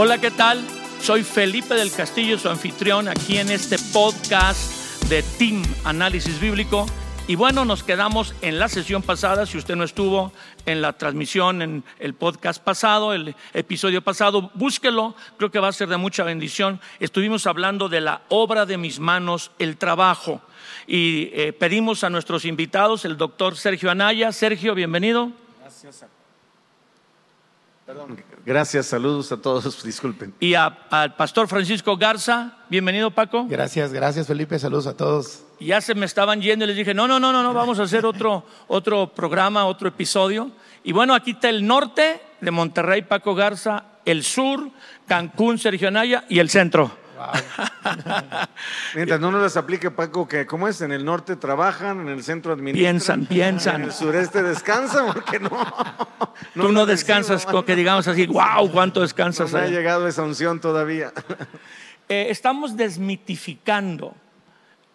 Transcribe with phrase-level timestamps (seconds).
[0.00, 0.64] Hola, ¿qué tal?
[1.02, 6.86] Soy Felipe del Castillo, su anfitrión aquí en este podcast de Team Análisis Bíblico.
[7.26, 10.32] Y bueno, nos quedamos en la sesión pasada, si usted no estuvo
[10.66, 15.72] en la transmisión, en el podcast pasado, el episodio pasado, búsquelo, creo que va a
[15.72, 16.80] ser de mucha bendición.
[17.00, 20.40] Estuvimos hablando de la obra de mis manos, el trabajo.
[20.86, 24.30] Y eh, pedimos a nuestros invitados, el doctor Sergio Anaya.
[24.30, 25.32] Sergio, bienvenido.
[25.60, 26.04] Gracias.
[27.84, 28.16] Perdón.
[28.44, 30.34] Gracias, saludos a todos, disculpen.
[30.40, 33.46] Y al pastor Francisco Garza, bienvenido Paco.
[33.48, 35.44] Gracias, gracias Felipe, saludos a todos.
[35.60, 37.82] Ya se me estaban yendo y les dije, no, no, no, no, no, vamos a
[37.82, 40.50] hacer otro, otro programa, otro episodio.
[40.84, 44.70] Y bueno, aquí está el norte de Monterrey, Paco Garza, el sur,
[45.06, 46.92] Cancún, Sergio Anaya y el centro.
[48.94, 50.80] Mientras no nos las aplique, Paco, que ¿cómo es?
[50.80, 52.92] En el norte trabajan, en el centro administran.
[52.92, 53.76] Piensan, piensan.
[53.76, 55.50] En el sureste descansan, porque no.
[56.54, 59.52] no Tú no descansas, con que digamos así, wow, ¿cuánto descansas?
[59.52, 61.12] No me ha llegado esa unción todavía.
[62.10, 64.14] Eh, estamos desmitificando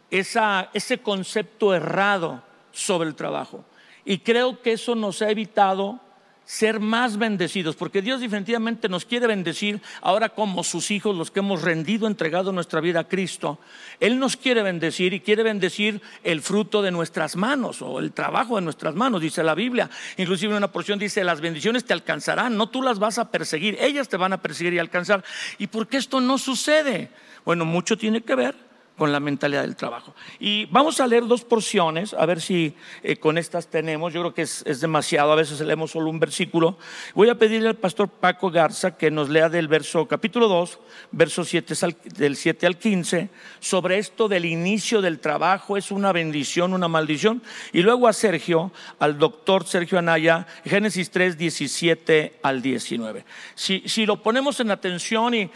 [0.10, 3.64] esa, ese concepto errado sobre el trabajo.
[4.04, 6.00] Y creo que eso nos ha evitado
[6.46, 11.40] ser más bendecidos, porque Dios definitivamente nos quiere bendecir ahora como sus hijos, los que
[11.40, 13.60] hemos rendido, entregado nuestra vida a Cristo.
[14.00, 18.56] Él nos quiere bendecir y quiere bendecir el fruto de nuestras manos o el trabajo
[18.58, 19.90] de nuestras manos, dice la Biblia.
[20.18, 24.10] Inclusive una porción dice, las bendiciones te alcanzarán, no tú las vas a perseguir, ellas
[24.10, 25.24] te van a perseguir y alcanzar.
[25.58, 27.10] ¿Y por qué esto no sucede?
[27.46, 30.14] Bueno, mucho tiene que ver con la mentalidad del trabajo.
[30.40, 34.34] Y vamos a leer dos porciones, a ver si eh, con estas tenemos, yo creo
[34.34, 36.78] que es, demasiado, a veces leemos solo un versículo.
[37.16, 40.80] Voy a pedirle al pastor Paco Garza que nos lea del verso capítulo 2,
[41.12, 41.74] verso 7
[42.16, 47.42] del 7 al 15, sobre esto del inicio del trabajo, es una bendición, una maldición.
[47.72, 53.26] Y luego a Sergio, al doctor Sergio Anaya, Génesis 3, 17 al 19.
[53.56, 55.50] Si, si lo ponemos en atención y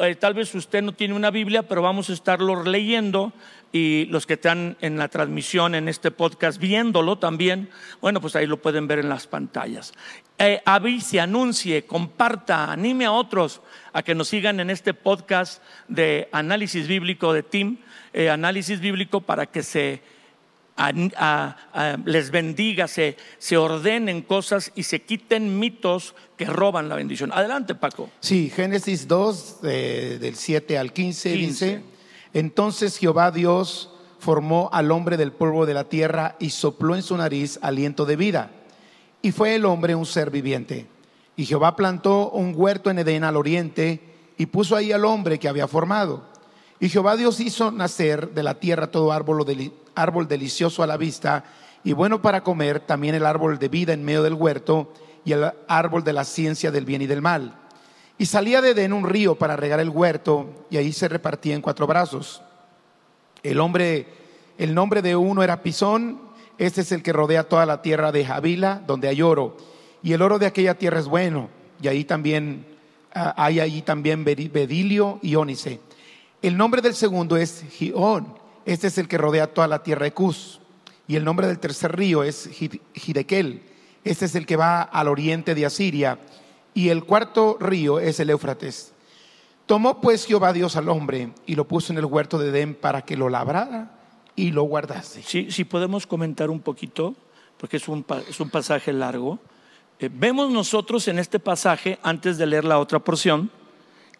[0.00, 3.32] eh, tal vez usted no tiene una Biblia, pero vamos a estarlo leyendo leyendo
[3.72, 7.68] y los que están en la transmisión, en este podcast, viéndolo también,
[8.00, 9.92] bueno, pues ahí lo pueden ver en las pantallas.
[10.38, 13.60] Eh, avise, anuncie, comparta, anime a otros
[13.92, 17.78] a que nos sigan en este podcast de análisis bíblico de Team,
[18.12, 20.00] eh, análisis bíblico para que se
[22.04, 27.32] les bendiga, se, se, ordenen cosas y se quiten mitos que roban la bendición.
[27.32, 28.10] Adelante, Paco.
[28.20, 31.46] Sí, Génesis 2, del 7 al 15, 15.
[31.46, 31.95] dice.
[32.36, 33.88] Entonces Jehová Dios
[34.18, 38.16] formó al hombre del polvo de la tierra y sopló en su nariz aliento de
[38.16, 38.50] vida.
[39.22, 40.86] Y fue el hombre un ser viviente.
[41.34, 44.02] Y Jehová plantó un huerto en Edén al oriente
[44.36, 46.24] y puso ahí al hombre que había formado.
[46.78, 51.42] Y Jehová Dios hizo nacer de la tierra todo árbol, árbol delicioso a la vista
[51.84, 54.92] y bueno para comer, también el árbol de vida en medio del huerto
[55.24, 57.65] y el árbol de la ciencia del bien y del mal.
[58.18, 61.60] Y salía de Edén un río para regar el huerto y ahí se repartía en
[61.60, 62.42] cuatro brazos.
[63.42, 64.06] El hombre,
[64.56, 66.20] el nombre de uno era Pisón,
[66.56, 69.56] este es el que rodea toda la tierra de Javila, donde hay oro.
[70.02, 71.50] Y el oro de aquella tierra es bueno,
[71.82, 72.66] y ahí también
[73.14, 75.80] ah, hay allí también bedilio y ónice.
[76.40, 78.34] El nombre del segundo es Gión,
[78.64, 80.60] este es el que rodea toda la tierra de Cus.
[81.08, 82.48] Y el nombre del tercer río es
[82.94, 83.62] Hidekel,
[84.04, 86.18] este es el que va al oriente de Asiria
[86.76, 88.92] y el cuarto río es el Éufrates.
[89.64, 93.00] Tomó pues Jehová Dios al hombre y lo puso en el huerto de Edén para
[93.00, 93.92] que lo labrara
[94.36, 95.22] y lo guardase.
[95.22, 97.16] Sí, si podemos comentar un poquito,
[97.56, 99.38] porque es un, es un pasaje largo.
[99.98, 103.50] Eh, vemos nosotros en este pasaje, antes de leer la otra porción,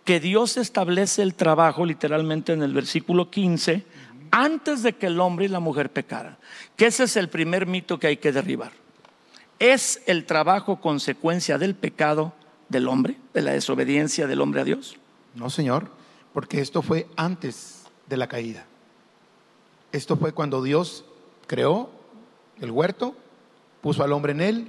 [0.07, 3.85] que Dios establece el trabajo, literalmente en el versículo 15,
[4.31, 6.39] antes de que el hombre y la mujer pecaran.
[6.75, 8.73] Que ese es el primer mito que hay que derribar.
[9.59, 12.33] ¿Es el trabajo consecuencia del pecado
[12.69, 14.97] del hombre, de la desobediencia del hombre a Dios?
[15.35, 15.91] No, Señor,
[16.33, 18.67] porque esto fue antes de la caída.
[19.93, 21.05] Esto fue cuando Dios
[21.47, 21.91] creó
[22.61, 23.15] el huerto,
[23.81, 24.69] puso al hombre en él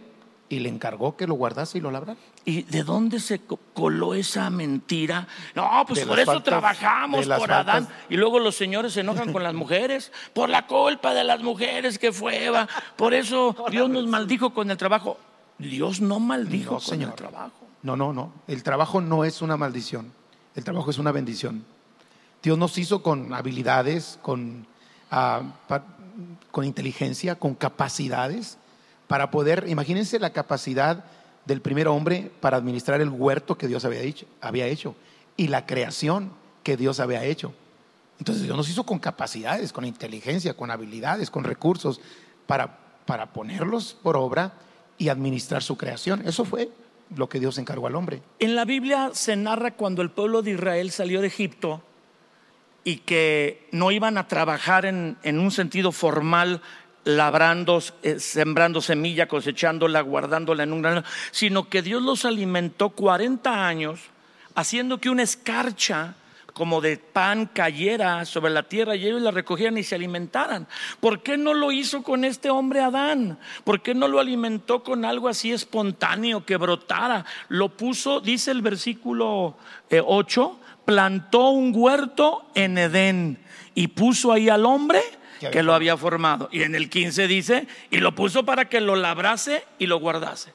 [0.50, 2.18] y le encargó que lo guardase y lo labrara.
[2.46, 3.42] ¿Y de dónde se
[3.74, 5.28] coló esa mentira?
[5.56, 7.88] No, pues por eso trabajamos, por Adán.
[8.10, 12.00] Y luego los señores se enojan con las mujeres, por la culpa de las mujeres
[12.00, 12.68] que fue Eva.
[12.96, 15.18] Por eso Dios nos maldijo con el trabajo.
[15.58, 17.67] Dios no maldijo con el trabajo.
[17.84, 18.34] No, no, no.
[18.48, 20.12] El trabajo no es una maldición.
[20.56, 21.66] El trabajo es una bendición.
[22.42, 24.66] Dios nos hizo con habilidades, con,
[25.12, 25.42] ah,
[26.52, 28.58] con inteligencia, con capacidades
[29.08, 31.06] para poder, imagínense la capacidad
[31.46, 34.96] del primer hombre para administrar el huerto que Dios había hecho, había hecho
[35.38, 36.32] y la creación
[36.64, 37.54] que Dios había hecho.
[38.20, 42.02] Entonces Dios nos hizo con capacidades, con inteligencia, con habilidades, con recursos
[42.48, 44.54] para, para ponerlos por obra
[44.98, 46.28] y administrar su creación.
[46.28, 46.70] Eso fue
[47.16, 48.22] lo que Dios encargó al hombre.
[48.40, 51.84] En la Biblia se narra cuando el pueblo de Israel salió de Egipto
[52.84, 56.62] y que no iban a trabajar en, en un sentido formal
[57.08, 63.66] labrando, eh, sembrando semilla, cosechándola, guardándola en un grano, sino que Dios los alimentó 40
[63.66, 64.02] años,
[64.56, 66.16] haciendo que una escarcha
[66.58, 70.68] como de pan cayera sobre la tierra y ellos la recogieran y se alimentaran.
[71.00, 73.38] ¿Por qué no lo hizo con este hombre Adán?
[73.64, 77.26] ¿Por qué no lo alimentó con algo así espontáneo que brotara?
[77.50, 79.56] Lo puso, dice el versículo
[79.92, 83.38] 8, eh, plantó un huerto en Edén
[83.76, 85.02] y puso ahí al hombre
[85.52, 86.50] que lo había formado.
[86.52, 90.54] Y en el 15 dice, y lo puso para que lo labrase y lo guardase.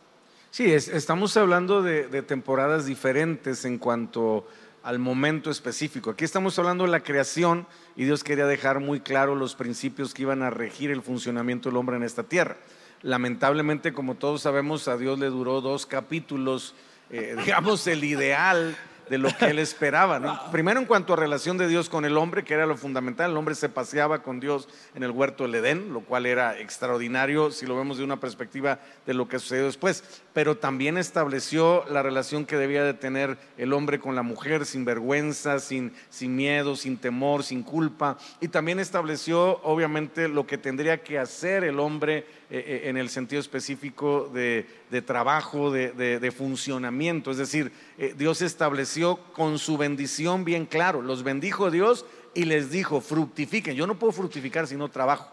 [0.50, 4.49] Sí, estamos hablando de, de temporadas diferentes en cuanto
[4.82, 6.11] al momento específico.
[6.11, 10.23] Aquí estamos hablando de la creación y Dios quería dejar muy claro los principios que
[10.23, 12.56] iban a regir el funcionamiento del hombre en esta tierra.
[13.02, 16.75] Lamentablemente, como todos sabemos, a Dios le duró dos capítulos,
[17.11, 18.76] eh, digamos, el ideal
[19.08, 20.50] de lo que él esperaba.
[20.50, 23.37] Primero en cuanto a relación de Dios con el hombre, que era lo fundamental, el
[23.37, 27.66] hombre se paseaba con Dios en el huerto del Edén, lo cual era extraordinario si
[27.66, 32.46] lo vemos de una perspectiva de lo que sucedió después, pero también estableció la relación
[32.46, 36.96] que debía de tener el hombre con la mujer, sin vergüenza, sin, sin miedo, sin
[36.96, 42.64] temor, sin culpa, y también estableció obviamente lo que tendría que hacer el hombre eh,
[42.66, 44.66] eh, en el sentido específico de,
[45.06, 47.31] trabajo, de, funcionamiento.
[47.31, 52.04] Es decir, eh, Dios estableció con su bendición bien claro, los bendijo Dios
[52.34, 53.75] y les dijo, fructifiquen.
[53.75, 55.31] Yo no puedo fructificar si no trabajo.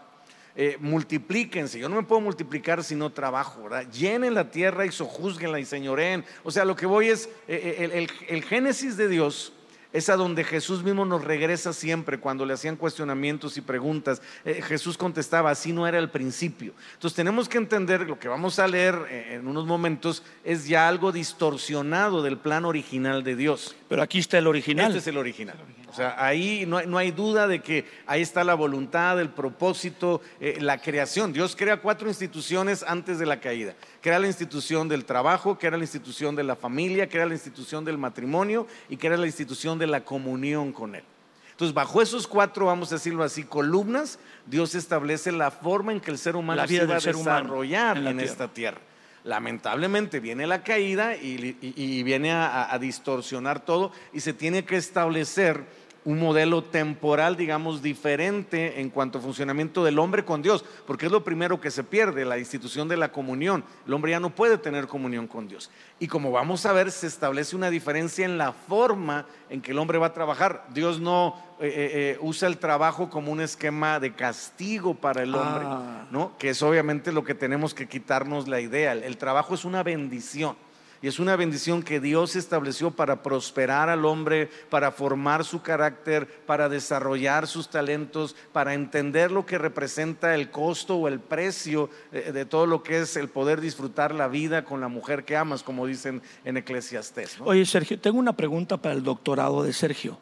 [0.78, 5.66] multiplíquense, yo no me puedo multiplicar si no trabajo, Llenen la tierra y sojuzguenla y
[5.66, 6.24] señoreen.
[6.42, 9.52] O sea, lo que voy es, el génesis de Dios
[9.92, 14.22] es a donde Jesús mismo nos regresa siempre cuando le hacían cuestionamientos y preguntas.
[14.44, 16.72] Eh, Jesús contestaba, así no era el principio.
[16.94, 20.88] Entonces tenemos que entender, lo que vamos a leer eh, en unos momentos es ya
[20.88, 23.74] algo distorsionado del plan original de Dios.
[23.88, 24.86] Pero aquí está el original.
[24.88, 25.56] Este es el original.
[25.90, 29.30] O sea, ahí no hay, no hay duda de que ahí está la voluntad, el
[29.30, 31.32] propósito, eh, la creación.
[31.32, 33.74] Dios crea cuatro instituciones antes de la caída.
[34.00, 37.98] Crea la institución del trabajo, crea la institución de la familia, crea la institución del
[37.98, 41.02] matrimonio y crea la institución de la comunión con Él.
[41.50, 46.12] Entonces, bajo esos cuatro, vamos a decirlo así, columnas, Dios establece la forma en que
[46.12, 48.80] el ser humano se va a desarrollar en, esta tierra.
[49.24, 55.66] Lamentablemente viene la caída y, viene a distorsionar todo y se tiene que establecer
[56.04, 61.12] un modelo temporal, digamos, diferente en cuanto a funcionamiento del hombre con Dios, porque es
[61.12, 63.64] lo primero que se pierde, la institución de la comunión.
[63.86, 65.70] El hombre ya no puede tener comunión con Dios.
[65.98, 69.78] Y como vamos a ver, se establece una diferencia en la forma en que el
[69.78, 70.66] hombre va a trabajar.
[70.72, 75.34] Dios no eh, eh, eh, usa el trabajo como un esquema de castigo para el
[75.34, 76.06] hombre, ah.
[76.10, 76.32] ¿no?
[76.38, 78.92] Que es obviamente lo que tenemos que quitarnos la idea.
[78.92, 80.56] el trabajo es una bendición.
[81.02, 86.26] Y es una bendición que Dios estableció para prosperar al hombre, para formar su carácter,
[86.44, 92.32] para desarrollar sus talentos, para entender lo que representa el costo o el precio eh,
[92.32, 95.62] de todo lo que es el poder disfrutar la vida con la mujer que amas,
[95.62, 97.38] como dicen en Eclesiastés.
[97.40, 100.18] Oye, Sergio, tengo una pregunta para el doctorado de Sergio.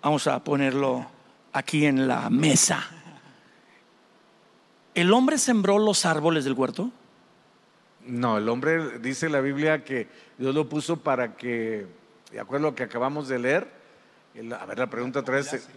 [0.00, 1.06] Vamos a ponerlo
[1.52, 2.88] aquí en la mesa.
[4.94, 6.92] ¿El hombre sembró los árboles del huerto?
[8.06, 11.86] No, el hombre dice la Biblia que Dios lo puso para que,
[12.30, 13.68] de acuerdo a lo que acabamos de leer,
[14.58, 15.68] a ver la pregunta otra vez.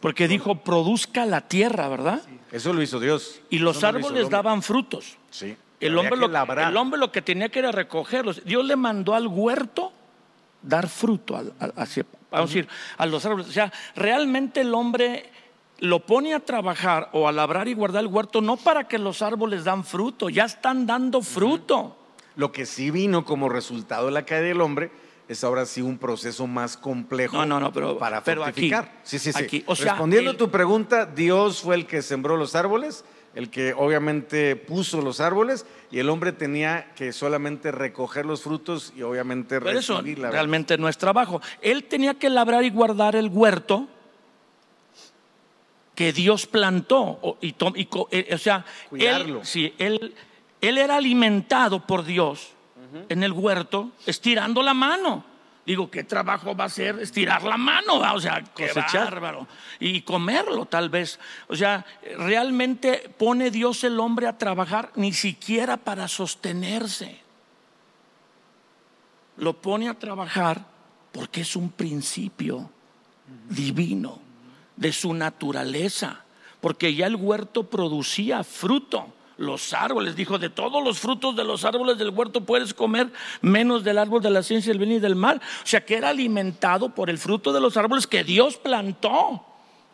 [0.00, 2.22] Porque dijo, produzca la tierra, ¿verdad?
[2.52, 3.40] Eso lo hizo Dios.
[3.50, 5.16] Y los árboles daban frutos.
[5.30, 5.56] Sí.
[5.80, 8.44] El hombre, lo, el hombre, lo, que tenía que era recogerlos.
[8.44, 9.92] Dios le mandó al huerto
[10.60, 13.48] dar fruto, a, vamos a decir, a los árboles.
[13.48, 15.30] O sea, realmente el hombre
[15.78, 19.22] lo pone a trabajar o a labrar y guardar el huerto no para que los
[19.22, 21.96] árboles dan fruto, ya están dando fruto.
[22.36, 24.90] Lo que sí vino como resultado de la caída del hombre
[25.28, 29.18] es ahora sí un proceso más complejo no, no, no, pero, para pero Aquí, sí,
[29.18, 29.64] sí, sí.
[29.66, 33.04] Respondiendo a tu pregunta, Dios fue el que sembró los árboles,
[33.34, 38.92] el que obviamente puso los árboles y el hombre tenía que solamente recoger los frutos
[38.96, 41.42] y obviamente pero eso realmente no es trabajo.
[41.60, 43.86] Él tenía que labrar y guardar el huerto
[45.98, 47.36] que Dios plantó.
[47.40, 47.56] Y,
[48.12, 49.40] eh, o sea, Él,
[49.78, 50.14] él,
[50.60, 52.52] él, era alimentado por Dios
[53.08, 55.24] en el huerto, estirando la mano.
[55.66, 57.94] Digo, ¿qué trabajo va a ser estirar la mano?
[58.14, 59.48] O sea, qué bárbaro.
[59.80, 61.18] Y comerlo tal vez.
[61.48, 61.84] O sea,
[62.16, 67.20] realmente pone Dios el hombre a trabajar ni siquiera para sostenerse.
[69.38, 70.64] Lo pone a trabajar
[71.10, 72.70] porque es un principio
[73.48, 74.27] divino
[74.78, 76.24] de su naturaleza,
[76.60, 80.16] porque ya el huerto producía fruto, los árboles.
[80.16, 84.22] Dijo, de todos los frutos de los árboles del huerto puedes comer, menos del árbol
[84.22, 85.38] de la ciencia del bien y del mal.
[85.38, 89.44] O sea, que era alimentado por el fruto de los árboles que Dios plantó.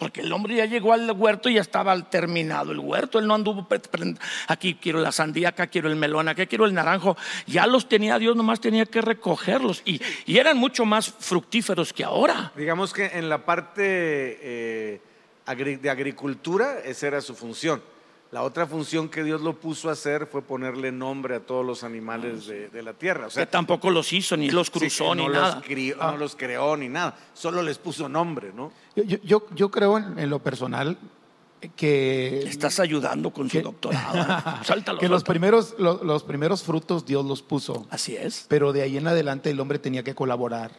[0.05, 3.19] Porque el hombre ya llegó al huerto y ya estaba terminado el huerto.
[3.19, 3.67] Él no anduvo,
[4.49, 7.17] aquí quiero la sandía, acá quiero el melón, acá quiero el naranjo.
[7.47, 9.81] Ya los tenía Dios, nomás tenía que recogerlos.
[9.87, 12.53] Y, eran mucho más fructíferos que ahora.
[12.55, 15.01] Digamos que en la parte eh,
[15.81, 17.81] de agricultura, esa era su función
[18.35, 21.85] la otra función que Dios lo puso a hacer fue ponerle nombre a todos los
[21.85, 23.29] animales de, la tierra.
[23.29, 25.63] O sea, que tampoco los hizo, ni los cruzó, ni nada.
[25.65, 26.17] no ah.
[26.19, 27.17] los creó, ni nada.
[27.33, 28.73] Solo les puso nombre, ¿no?
[28.97, 30.99] Yo, yo, creo en, lo personal
[31.77, 32.41] que...
[32.41, 34.43] estás ayudando con su doctorado.
[34.65, 37.87] Sáltalo, que los primeros, los, primeros frutos Dios los puso.
[37.89, 38.47] Así es.
[38.49, 40.73] Pero de ahí en adelante el hombre tenía que colaborar.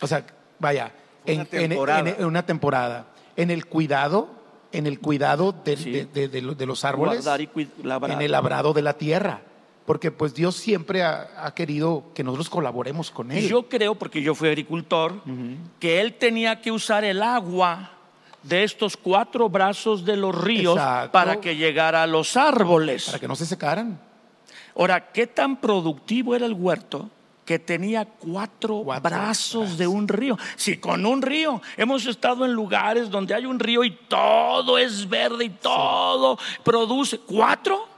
[0.00, 0.24] O sea,
[0.60, 0.94] vaya,
[1.26, 3.08] en, en, una temporada.
[3.34, 4.37] En el cuidado
[4.72, 9.42] en el cuidado de, los árboles, en el labrado de la tierra.
[9.86, 13.48] Porque pues Dios siempre ha, querido que nosotros colaboremos con Él.
[13.48, 15.22] Yo creo, porque yo fui agricultor,
[15.80, 17.92] que Él tenía que usar el agua
[18.42, 20.78] de estos cuatro brazos de los ríos
[21.10, 23.06] para que llegara a los árboles.
[23.06, 23.98] Para que no se secaran.
[24.76, 27.10] Ahora, ¿qué tan productivo era el huerto?
[27.48, 30.36] Que tenía cuatro, brazos de un río.
[30.54, 35.08] Si con un río hemos estado en lugares donde hay un río y todo es
[35.08, 37.20] verde y todo produce.
[37.20, 37.88] ¿Cuatro?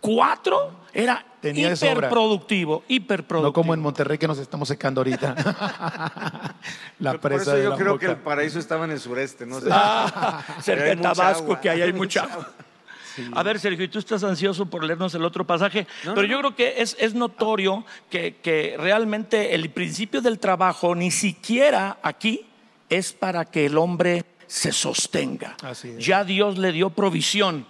[0.00, 0.72] ¿Cuatro?
[0.92, 3.50] Era hiperproductivo, hiperproductivo.
[3.50, 5.36] No como en Monterrey que nos estamos secando ahorita.
[6.98, 9.60] la presa Por eso yo creo que el paraíso estaba en el sureste, ¿no?
[9.70, 12.50] Ah, cerca de Tabasco, que ahí hay mucha agua.
[13.32, 16.56] A ver, Sergio, y tú estás ansioso por leernos el otro pasaje, pero yo creo
[16.56, 22.46] que es, notorio que, realmente el principio del trabajo ni siquiera aquí
[22.88, 25.56] es para que el hombre se sostenga.
[25.98, 27.66] Ya Dios le dio provisión.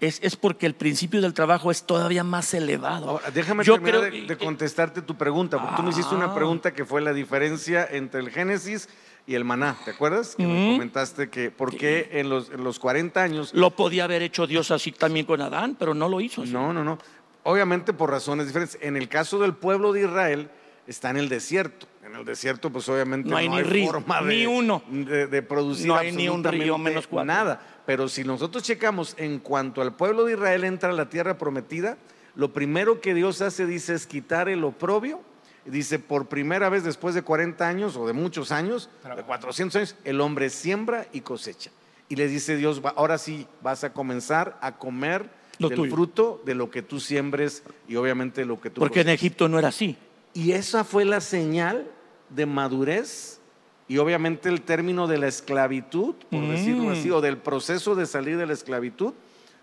[0.00, 3.22] Es, porque el principio del trabajo es todavía más elevado.
[3.32, 6.34] déjame terminar de, contestarte tu pregunta, porque tú me hiciste una ah.
[6.34, 8.88] pregunta que fue la diferencia entre el Génesis
[9.26, 10.34] y el maná, ¿te acuerdas?
[10.36, 13.54] Que me comentaste que por qué en los, en los 40 años...
[13.54, 16.44] Lo podía haber hecho Dios así también con Adán, pero no lo hizo.
[16.44, 16.98] No, no, no.
[17.42, 18.78] Obviamente por razones diferentes.
[18.82, 20.50] En el caso del pueblo de Israel,
[20.86, 21.86] está en el desierto.
[22.04, 24.82] En el desierto, pues obviamente no hay, ni forma de, ni uno.
[24.90, 27.26] De, producir no hay ni un río menos cuatro.
[27.26, 27.80] nada.
[27.86, 31.96] Pero si nosotros checamos en cuanto al pueblo de Israel entra a la tierra prometida,
[32.34, 35.20] lo primero que Dios hace, dice, es quitar el oprobio
[35.64, 39.96] dice, por primera vez después de 40 años o de muchos años, de 400 años,
[40.04, 41.70] el hombre siembra y cosecha.
[42.08, 46.70] Y le dice Dios, ahora sí vas a comenzar a comer del fruto de lo
[46.70, 49.96] que tú siembres y obviamente lo que tú Porque en Egipto no era así.
[50.32, 51.90] Y esa fue la señal
[52.28, 53.40] de madurez
[53.86, 56.50] y obviamente el término de la esclavitud, por mm.
[56.50, 59.14] decirlo así, o del proceso de salir de la esclavitud,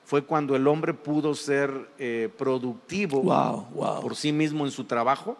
[0.05, 3.23] fue cuando el hombre pudo ser eh, productivo
[4.01, 5.37] por sí mismo en su trabajo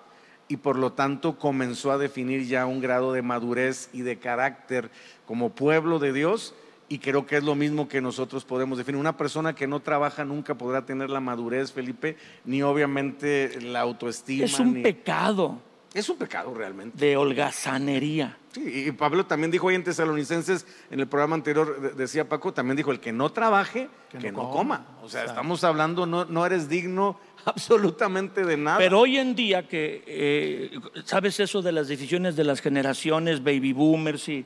[0.52, 4.92] y por lo tanto comenzó a definir ya un grado de madurez y de carácter
[5.26, 6.54] como pueblo de Dios
[6.90, 9.00] y creo que es lo mismo que nosotros podemos definir.
[9.00, 14.44] Una persona que no trabaja nunca podrá tener la madurez, Felipe, ni obviamente la autoestima.
[14.44, 15.62] Es un pecado.
[15.94, 16.98] Es un pecado realmente.
[16.98, 18.38] De holgazanería.
[18.52, 22.76] Sí, y Pablo también dijo hoy en Tesalonicenses, en el programa anterior decía Paco, también
[22.76, 24.86] dijo, el que no trabaje, que, no, coma.
[25.02, 28.78] O sea, estamos hablando, no, no eres digno absolutamente de nada.
[28.78, 33.74] Pero hoy en día que, eh, ¿sabes eso de las decisiones de las generaciones, baby
[33.74, 34.46] boomers y...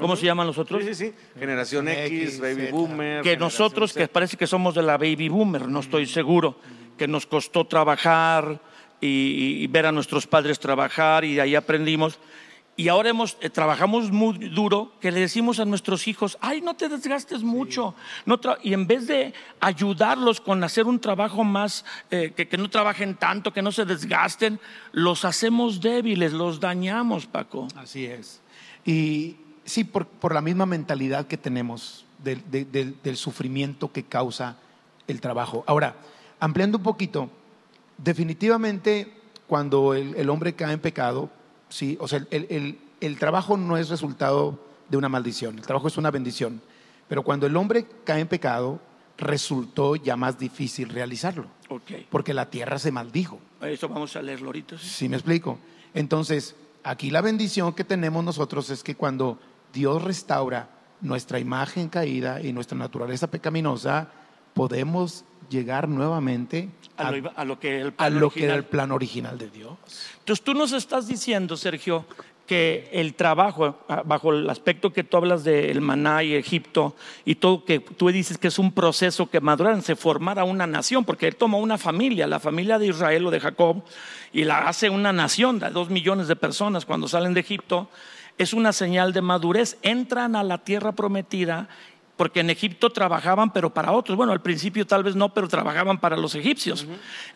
[0.00, 0.84] ¿Cómo se llaman los otros?
[0.84, 1.14] Sí, sí, sí.
[1.38, 3.22] Generación X, baby boomer.
[3.22, 6.58] Que nosotros, que parece que somos de la baby boomer, no estoy seguro,
[6.98, 8.60] que nos costó trabajar
[9.00, 12.18] y, ver a nuestros padres trabajar y de ahí aprendimos.
[12.78, 16.74] Y ahora hemos, eh, trabajamos muy duro que le decimos a nuestros hijos, ay, no
[16.74, 17.94] te desgastes mucho.
[18.26, 23.14] No y en vez de ayudarlos con hacer un trabajo más, eh, que, no trabajen
[23.14, 24.60] tanto, que no se desgasten,
[24.92, 27.66] los hacemos débiles, los dañamos, Paco.
[27.76, 28.42] Así es.
[28.84, 34.58] Y sí, por, la misma mentalidad que tenemos del, del, sufrimiento que causa
[35.08, 35.64] el trabajo.
[35.66, 35.96] Ahora,
[36.40, 37.30] ampliando un poquito,
[37.96, 39.14] definitivamente
[39.46, 41.30] cuando el hombre cae en pecado,
[41.68, 41.96] ¿sí?
[42.00, 44.58] O sea, el, trabajo no es resultado
[44.88, 46.60] de una maldición, el trabajo es una bendición.
[47.08, 48.80] Pero cuando el hombre cae en pecado,
[49.16, 51.46] resultó ya más difícil realizarlo.
[52.10, 53.38] Porque la tierra se maldijo.
[53.62, 54.78] Eso vamos a leerlo ahorita.
[54.78, 55.08] ¿sí?
[55.08, 55.58] me explico.
[55.94, 59.38] Entonces, aquí la bendición que tenemos nosotros es que cuando
[59.72, 60.68] Dios restaura
[61.00, 64.10] nuestra imagen caída y nuestra naturaleza pecaminosa,
[64.54, 67.10] podemos llegar nuevamente a,
[67.44, 69.72] lo, que, a lo que era el plan original de Dios.
[70.18, 72.04] Entonces tú nos estás diciendo, Sergio,
[72.46, 77.64] que el trabajo, bajo el aspecto que tú hablas del maná y Egipto y todo
[77.64, 81.36] que tú dices que es un proceso que maduran, se formara una nación, porque él
[81.36, 83.82] toma una familia, la familia de Israel o de Jacob,
[84.32, 87.90] y la hace una nación de dos millones de personas cuando salen de Egipto,
[88.38, 91.68] es una señal de madurez, entran a la tierra prometida
[92.16, 94.16] porque en Egipto trabajaban, pero para otros.
[94.16, 96.86] Bueno, al principio tal vez no, pero trabajaban para los egipcios.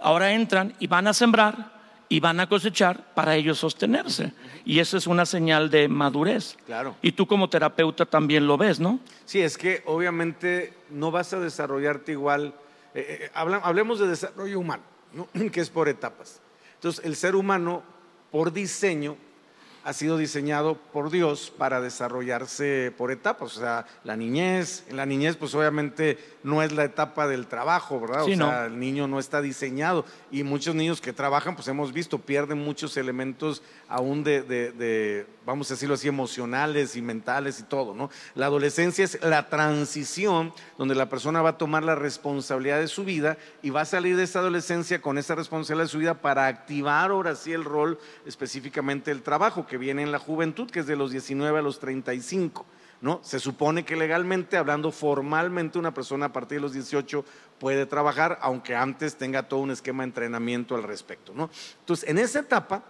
[0.00, 4.32] Ahora entran y van a sembrar y van a cosechar para ellos sostenerse.
[4.64, 6.56] Y eso es una señal de madurez.
[6.66, 6.96] Claro.
[7.02, 8.98] Y tú como terapeuta también lo ves, ¿no?
[9.24, 12.54] Sí, es que obviamente no vas a desarrollarte igual.
[12.94, 14.82] Eh, eh, hablemos de desarrollo humano,
[15.52, 16.40] que es por etapas.
[16.74, 17.82] Entonces, el ser humano,
[18.32, 19.16] por diseño,
[19.84, 23.56] ha sido diseñado por Dios para desarrollarse por etapas.
[23.56, 28.00] O sea, la niñez, en la niñez pues obviamente no es la etapa del trabajo,
[28.00, 28.24] ¿verdad?
[28.24, 30.04] o sea, el niño no está diseñado.
[30.30, 35.74] Y muchos niños que trabajan, pues hemos visto, pierden muchos elementos aún de, vamos a
[35.74, 38.10] decirlo así, emocionales y mentales y todo, ¿no?
[38.34, 43.04] La adolescencia es la transición donde la persona va a tomar la responsabilidad de su
[43.04, 46.46] vida y va a salir de esa adolescencia con esa responsabilidad de su vida para
[46.46, 50.86] activar ahora sí el rol específicamente del trabajo que viene en la juventud, que es
[50.86, 52.66] de los 19 a los 35.
[53.00, 53.20] ¿No?
[53.22, 57.24] Se supone que legalmente, hablando formalmente, una persona a partir de los 18
[57.58, 61.32] puede trabajar, aunque antes tenga todo un esquema de entrenamiento al respecto.
[61.34, 61.48] ¿no?
[61.78, 62.82] Entonces, en esa etapa,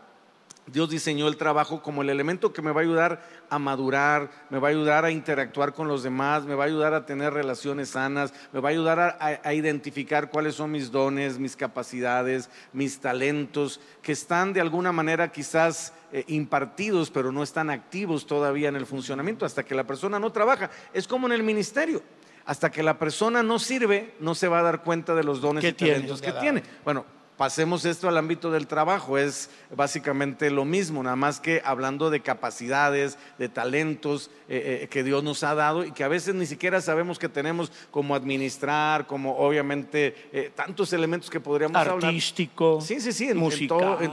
[0.66, 4.58] Dios diseñó el trabajo como el elemento que me va a ayudar a madurar, me
[4.58, 7.90] va a ayudar a interactuar con los demás, me va a ayudar a tener relaciones
[7.90, 13.80] sanas, me va a ayudar a, identificar cuáles son mis dones, mis capacidades, mis talentos,
[14.02, 18.86] que están de alguna manera quizás eh, impartidos, pero no están activos todavía en el
[18.86, 20.70] funcionamiento, hasta que la persona no trabaja.
[20.92, 22.02] Es como en el ministerio.
[22.46, 25.62] Hasta que la persona no sirve, no se va a dar cuenta de los dones
[25.62, 26.62] y talentos que tiene.
[26.84, 27.04] Bueno,
[27.40, 32.20] pasemos esto al ámbito del trabajo, es básicamente lo mismo, nada más que hablando de
[32.20, 36.44] capacidades, de talentos eh, eh, que Dios nos ha dado y que a veces ni
[36.44, 42.10] siquiera sabemos que tenemos como administrar, como obviamente eh, tantos elementos que podríamos hablar.
[42.10, 43.68] Artístico, sí, sí, sí, en, en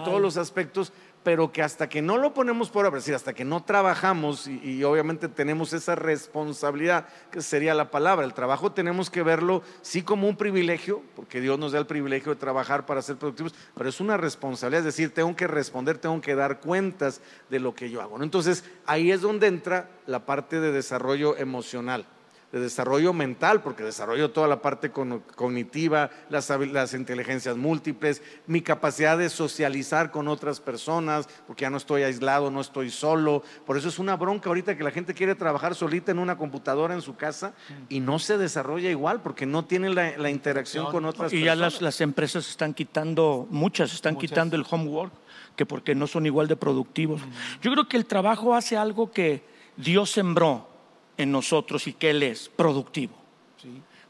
[0.05, 3.33] todos los aspectos, pero que hasta que no lo ponemos por obra, es decir, hasta
[3.33, 9.09] que no trabajamos y, obviamente tenemos esa responsabilidad, que sería la palabra, el trabajo tenemos
[9.09, 13.01] que verlo sí como un privilegio, porque Dios nos da el privilegio de trabajar para
[13.01, 17.21] ser productivos, pero es una responsabilidad, es decir, tengo que responder, tengo que dar cuentas
[17.49, 18.21] de lo que yo hago.
[18.23, 22.05] Entonces, ahí es donde entra la parte de desarrollo emocional
[22.51, 29.17] de desarrollo mental, porque desarrollo toda la parte cognitiva, las, las, inteligencias múltiples, mi capacidad
[29.17, 33.43] de socializar con otras personas, porque ya no estoy aislado, no estoy solo.
[33.65, 36.93] Por eso es una bronca ahorita que la gente quiere trabajar solita en una computadora
[36.93, 37.53] en su casa
[37.89, 41.41] y no se desarrolla igual, porque no tiene la, interacción con otras personas.
[41.41, 45.11] Y ya las, empresas están quitando, muchas están quitando el homework,
[45.57, 47.21] que porque no son igual de productivos.
[47.61, 49.43] Yo creo que el trabajo hace algo que
[49.75, 50.76] Dios sembró
[51.17, 53.13] en nosotros y que Él es productivo.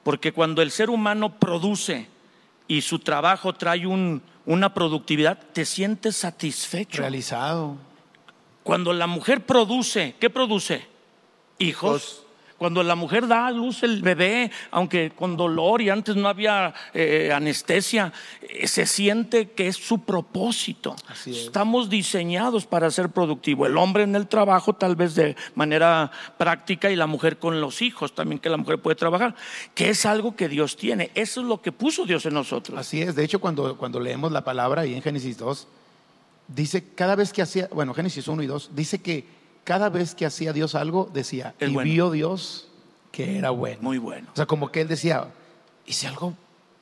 [0.04, 2.08] Porque cuando el ser humano produce
[2.68, 3.86] y su trabajo trae
[4.46, 7.02] una productividad, te sientes satisfecho.
[7.02, 7.78] Realizado.
[8.64, 10.86] Cuando la mujer produce, ¿qué produce?
[11.58, 12.27] Hijos.
[12.58, 16.74] Cuando la mujer da a luz el bebé, aunque con dolor y antes no había
[16.94, 20.96] eh, anestesia, eh, se siente que es su propósito.
[21.26, 23.68] Estamos diseñados para ser productivo.
[23.68, 27.84] El hombre en el trabajo tal vez de manera práctica y la mujer con los
[27.84, 29.36] hijos, también que la mujer puede trabajar,
[29.76, 31.12] que es algo que Dios tiene.
[31.14, 32.80] Eso es lo que puso Dios en nosotros.
[32.80, 33.16] Así es.
[33.16, 35.68] De hecho, cuando, cuando leemos la palabra ahí en Génesis 2,
[36.48, 39.37] dice cada vez que hacía, bueno, Génesis 1 y 2, dice que
[39.68, 42.70] cada vez que hacía Dios algo, decía, y vio Dios
[43.12, 43.80] que era bueno.
[43.82, 44.30] Muy bueno.
[44.32, 45.28] O sea, como que él decía,
[45.86, 46.34] hice algo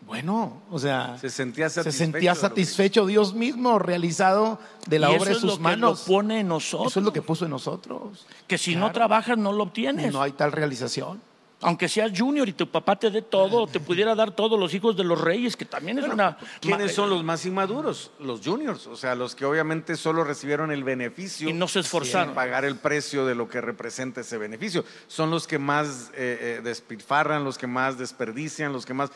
[0.05, 5.31] bueno, o sea, se sentía satisfecho, se sentía satisfecho Dios mismo realizado de la obra
[5.31, 6.03] de sus manos.
[6.03, 6.91] Que lo pone en nosotros.
[6.91, 8.27] Eso es lo que puso en nosotros.
[8.45, 10.13] Que si no trabajas no lo obtienes.
[10.13, 11.19] No hay tal realización
[11.61, 14.95] aunque seas junior y tu papá te dé todo, te pudiera dar todos los hijos
[14.97, 16.37] de los reyes, que también es una...
[16.59, 18.11] ¿Quiénes son los más inmaduros?
[18.19, 21.49] Los juniors, o sea, los que obviamente solo recibieron el beneficio.
[21.49, 22.29] Y no se esforzaron.
[22.29, 24.83] En pagar el precio de lo que representa ese beneficio.
[25.07, 29.11] Son los que más eh, eh, despilfarran, los que más desperdician, los que más...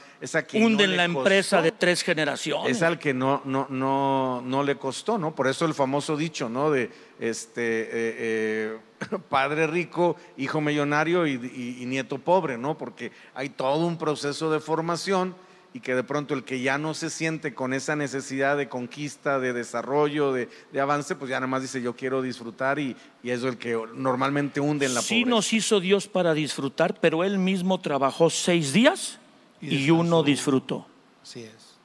[0.54, 2.78] Hunden la empresa de tres generaciones.
[2.78, 5.36] Es al que no, no, no, no le costó, ¿no?
[5.36, 6.72] Por eso el famoso dicho, ¿no?
[6.72, 8.78] De este, eh, eh,
[9.30, 11.38] padre rico, hijo millonario y,
[11.86, 12.78] nieto pobre, ¿no?
[12.78, 15.36] Porque hay todo un proceso de formación
[15.74, 19.40] y que de pronto el que ya no se siente con esa necesidad de conquista,
[19.40, 23.48] de desarrollo, de, avance, pues ya nada más dice yo quiero disfrutar y, y eso
[23.48, 27.38] es el que normalmente hunde en la sí nos hizo Dios para disfrutar, pero Él
[27.38, 29.20] mismo trabajó seis días
[29.62, 30.88] y, uno disfrutó.
[31.22, 31.78] Así es.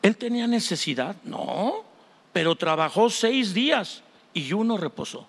[0.00, 1.16] ¿Él tenía necesidad?
[1.24, 1.84] No,
[2.32, 4.02] pero trabajó seis días
[4.34, 5.28] y uno reposó.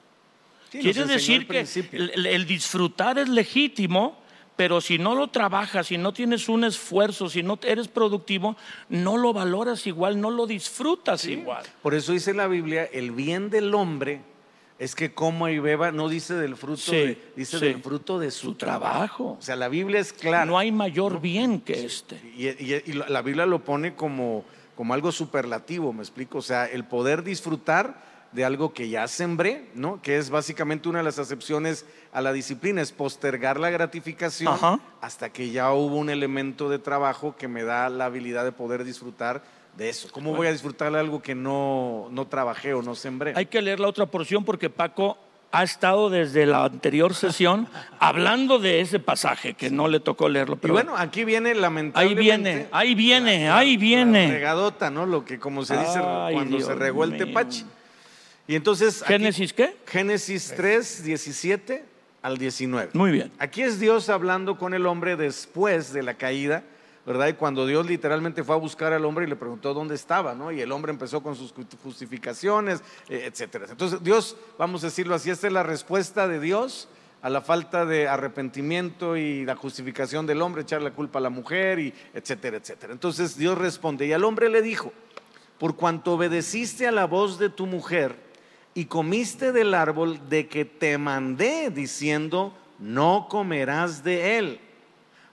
[0.71, 4.17] Sí, Quiere decir que el, el disfrutar es legítimo,
[4.55, 8.55] pero si no lo trabajas, si no tienes un esfuerzo, si no eres productivo,
[8.89, 11.63] no lo valoras igual, no lo disfrutas igual.
[11.81, 14.21] Por eso dice la Biblia, el bien del hombre
[14.79, 17.65] es que coma y beba, no dice del fruto, Sí, de- dice sí.
[17.65, 18.89] del fruto de su, Su trabajo.
[18.91, 19.37] trabajo.
[19.39, 20.45] O sea, la Biblia es clara.
[20.45, 22.19] No hay mayor bien que este.
[22.35, 24.43] Y, y- y la Biblia lo pone como,
[24.75, 26.39] como algo superlativo, me explico.
[26.39, 30.01] O sea, el poder disfrutar de algo que ya sembré, ¿no?
[30.01, 34.79] Que es básicamente una de las acepciones a la disciplina, es postergar la gratificación Ajá.
[35.01, 38.83] hasta que ya hubo un elemento de trabajo que me da la habilidad de poder
[38.83, 39.43] disfrutar
[39.77, 40.07] de eso.
[40.11, 43.33] ¿Cómo voy a disfrutar de algo que no, no trabajé o no sembré?
[43.35, 45.17] Hay que leer la otra porción porque Paco
[45.51, 47.67] ha estado desde la anterior sesión
[47.99, 50.55] hablando de ese pasaje que no le tocó leerlo.
[50.55, 52.21] y Pero bueno, aquí viene ahí lamentablemente.
[52.21, 54.27] viene, ahí viene, la- ahí la viene.
[54.31, 55.05] regadota, ¿no?
[55.05, 57.25] Lo que como se dice Ay, cuando se regó el mío.
[57.27, 57.65] tepache.
[58.47, 59.01] Y entonces.
[59.01, 59.75] aquí- ¿Génesis qué?
[59.85, 61.85] Génesis 3, 17
[62.21, 62.91] al 19.
[62.93, 63.31] Muy bien.
[63.39, 66.63] Aquí es Dios hablando con el hombre después de la caída,
[67.05, 67.27] ¿verdad?
[67.27, 70.51] Y cuando Dios literalmente fue a buscar al hombre y le preguntó dónde estaba, ¿no?
[70.51, 71.53] Y el hombre empezó con sus
[71.83, 73.65] justificaciones, eh, etcétera.
[73.69, 76.87] Entonces, Dios, vamos a decirlo así, esta es la respuesta de Dios
[77.21, 81.29] a la falta de arrepentimiento y la justificación del hombre, echar la culpa a la
[81.29, 82.91] mujer, y etcétera, etcétera.
[82.91, 84.91] Entonces, Dios responde, y al hombre le dijo,
[85.57, 88.15] por cuanto obedeciste a la voz de tu mujer
[88.73, 94.59] y comiste del árbol de que te mandé diciendo, no comerás de él.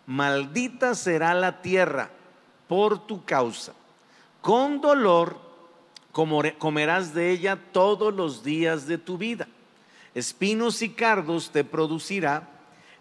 [0.07, 2.11] Maldita será la tierra
[2.69, 3.73] por tu causa.
[4.41, 5.39] Con dolor
[6.13, 9.49] comerás de ella todos los días de tu vida.
[10.15, 12.49] Espinos y cardos te producirá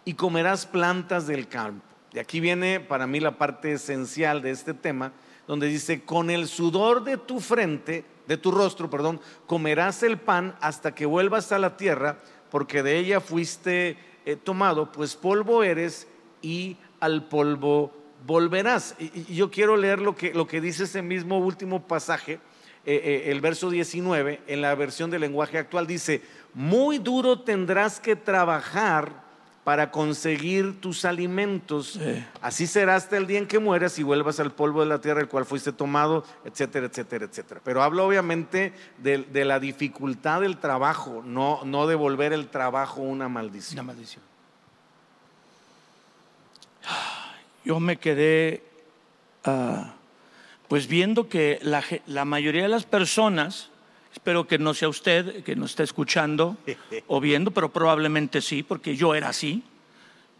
[0.04, 1.84] y comerás plantas del campo.
[2.12, 5.12] Y aquí viene para mí la parte esencial de este tema,
[5.50, 10.54] donde dice, con el sudor de tu frente, de tu rostro, perdón, comerás el pan
[10.60, 12.20] hasta que vuelvas a la tierra,
[12.52, 16.06] porque de ella fuiste eh, tomado, pues polvo eres
[16.40, 17.90] y al polvo
[18.24, 18.94] volverás.
[19.00, 22.38] Y, yo quiero leer lo que, lo que dice ese mismo último pasaje, eh,
[22.86, 26.22] eh, el verso 19, en la versión del lenguaje actual, dice,
[26.54, 29.24] muy duro tendrás que trabajar
[29.70, 31.92] para conseguir tus alimentos.
[31.92, 32.26] Sí.
[32.42, 35.20] Así será hasta el día en que mueras y vuelvas al polvo de la tierra,
[35.20, 37.60] el cual fuiste tomado, etcétera, etcétera, etcétera.
[37.62, 43.00] Pero habla obviamente de, de la dificultad del trabajo, no, no de volver el trabajo
[43.00, 43.78] una maldición.
[43.78, 44.24] Una maldición.
[47.64, 48.64] Yo me quedé
[49.44, 49.94] ah,
[50.66, 53.69] pues viendo que la, la mayoría de las personas,
[54.20, 56.58] espero que no sea usted que nos está escuchando
[57.06, 59.62] o viendo, pero probablemente sí, porque yo era así.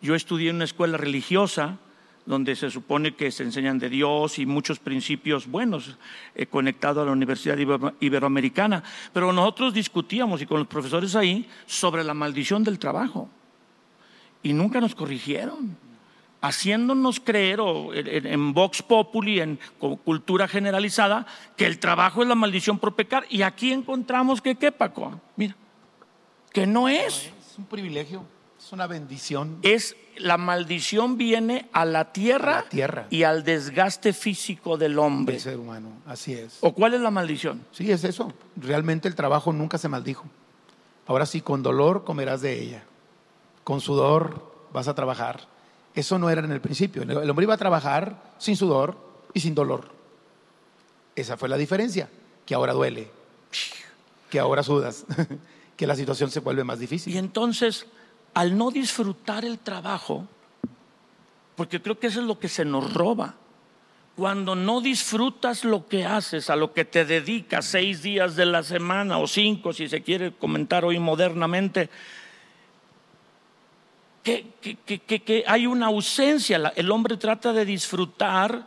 [0.02, 1.78] Yo estudié en una escuela religiosa
[2.26, 5.96] donde se supone que se enseñan de Dios y muchos principios buenos
[6.34, 11.48] eh, conectado a la Universidad Ibero- Iberoamericana, pero nosotros discutíamos y con los profesores ahí
[11.64, 13.30] sobre la maldición del trabajo.
[14.42, 15.74] Y nunca nos corrigieron
[16.40, 21.26] haciéndonos creer o en, Vox Populi, en cultura generalizada,
[21.56, 23.24] que el trabajo es la maldición por pecar.
[23.28, 25.20] Y aquí encontramos que, ¿qué, Paco?
[25.36, 25.56] Mira,
[26.52, 27.30] que no es.
[27.50, 28.24] Es un privilegio,
[28.58, 29.58] es una bendición.
[29.62, 33.06] Es la maldición viene a la tierra, A la tierra.
[33.10, 35.34] y al desgaste físico del hombre.
[35.34, 35.92] del ser humano.
[36.06, 36.58] Así es.
[36.60, 37.64] ¿O cuál es la maldición?
[37.72, 38.32] Sí, es eso.
[38.56, 40.26] Realmente el trabajo nunca se maldijo.
[41.06, 42.84] Ahora sí, con dolor comerás de ella.
[43.64, 45.48] Con sudor vas a trabajar.
[46.00, 47.02] Eso no era en el principio.
[47.02, 48.96] El hombre iba a trabajar sin sudor
[49.34, 49.88] y sin dolor.
[51.14, 52.08] Esa fue la diferencia.
[52.46, 53.10] Que ahora duele.
[54.30, 55.04] Que ahora sudas.
[55.76, 57.16] Que la situación se vuelve más Y difícil.
[57.16, 57.86] entonces,
[58.34, 60.26] al no disfrutar el trabajo,
[61.56, 63.34] porque creo que eso es lo que se nos roba,
[64.16, 68.62] cuando no disfrutas lo que haces, a lo que te dedicas seis días de la
[68.62, 71.88] semana o cinco, si se quiere comentar hoy modernamente,
[74.22, 76.72] que, que- que- que- hay una ausencia.
[76.76, 78.66] El hombre trata de disfrutar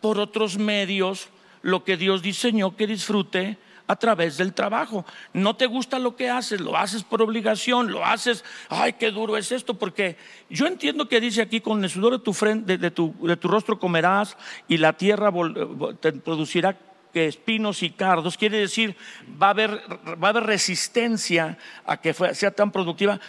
[0.00, 1.28] por otros medios
[1.62, 5.04] lo que Dios diseñó que disfrute a través del trabajo.
[5.32, 9.36] No te gusta lo que haces, lo haces por obligación, lo haces, ay, qué duro
[9.36, 10.16] es esto, porque
[10.48, 13.48] yo entiendo que dice aquí, con el sudor de tu, frente, de, tu, de tu
[13.48, 14.36] rostro comerás
[14.68, 15.30] y la tierra
[16.00, 16.78] te producirá
[17.14, 18.96] espinos y cardos, quiere decir,
[19.40, 19.70] va a haber,
[20.22, 23.20] va a haber resistencia a que sea tan productiva.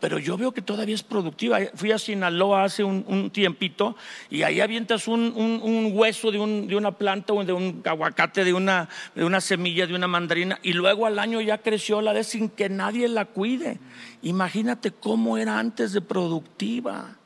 [0.00, 1.58] Pero yo veo que todavía es productiva.
[1.74, 3.96] Fui a Sinaloa hace un, un tiempito
[4.30, 7.82] y ahí avientas un, un- un hueso de, un- de una planta o de un
[7.84, 12.00] aguacate, de una, de una semilla, de una mandarina y luego al año ya creció
[12.00, 13.80] la de sin que nadie la cuide.
[14.22, 17.16] Imagínate cómo era antes de productiva.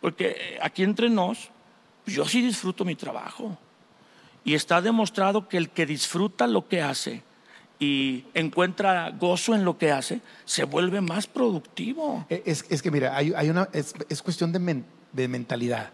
[0.00, 1.50] Porque eh, aquí entre nos,
[2.06, 3.58] yo sí disfruto mi trabajo.
[4.44, 7.22] Y está demostrado que el que disfruta lo que hace
[7.80, 12.26] y encuentra gozo en lo que hace, se vuelve más productivo.
[12.28, 15.90] Eh, Es, es que mira, hay, hay una, es, es cuestión de, men- de mentalidad.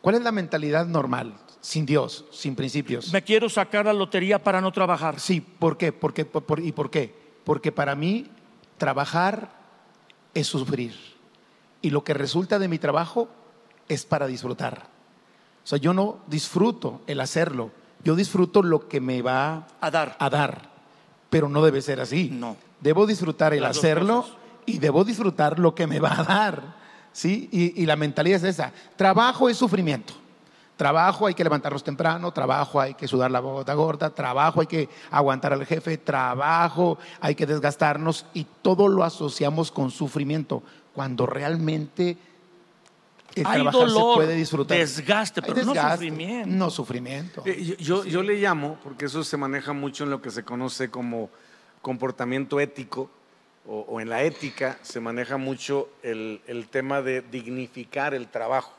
[0.00, 1.34] ¿Cuál es la mentalidad normal?
[1.60, 3.12] Sin Dios, sin principios.
[3.12, 5.20] Me quiero sacar la lotería para no trabajar.
[5.20, 5.92] Sí, ¿por qué?
[5.92, 6.24] ¿Por qué?
[6.24, 7.14] Por- por- ¿Y por qué?
[7.44, 8.26] Porque para mí
[8.78, 9.50] trabajar
[10.32, 10.94] es sufrir.
[11.82, 13.28] Y lo que resulta de mi trabajo
[13.88, 14.86] es para disfrutar.
[15.62, 17.70] O sea, yo no disfruto el hacerlo,
[18.02, 20.16] yo disfruto lo que me va A dar.
[20.18, 20.70] a dar.
[21.30, 22.28] Pero no debe ser así.
[22.30, 22.56] No.
[22.80, 24.26] Debo disfrutar el Las hacerlo
[24.66, 26.80] y debo disfrutar lo que me va a dar.
[27.12, 27.48] ¿Sí?
[27.50, 28.72] Y, y la mentalidad es esa.
[28.96, 30.14] Trabajo es sufrimiento.
[30.80, 34.88] Trabajo hay que levantarnos temprano, trabajo hay que sudar la bota gorda, trabajo hay que
[35.10, 40.62] aguantar al jefe, trabajo hay que desgastarnos y todo lo asociamos con sufrimiento,
[40.94, 42.16] cuando realmente
[43.34, 44.76] el Hay dolor, se puede disfrutar.
[44.78, 46.48] desgaste, pero no desgaste, sufrimiento.
[46.56, 47.42] No sufrimiento.
[47.46, 50.42] Eh, Yo, yo- yo le llamo, porque eso se maneja mucho en lo que se
[50.44, 51.30] conoce como
[51.82, 53.10] comportamiento ético,
[53.66, 58.72] o, o en la ética se maneja mucho el, el tema de dignificar el trabajo,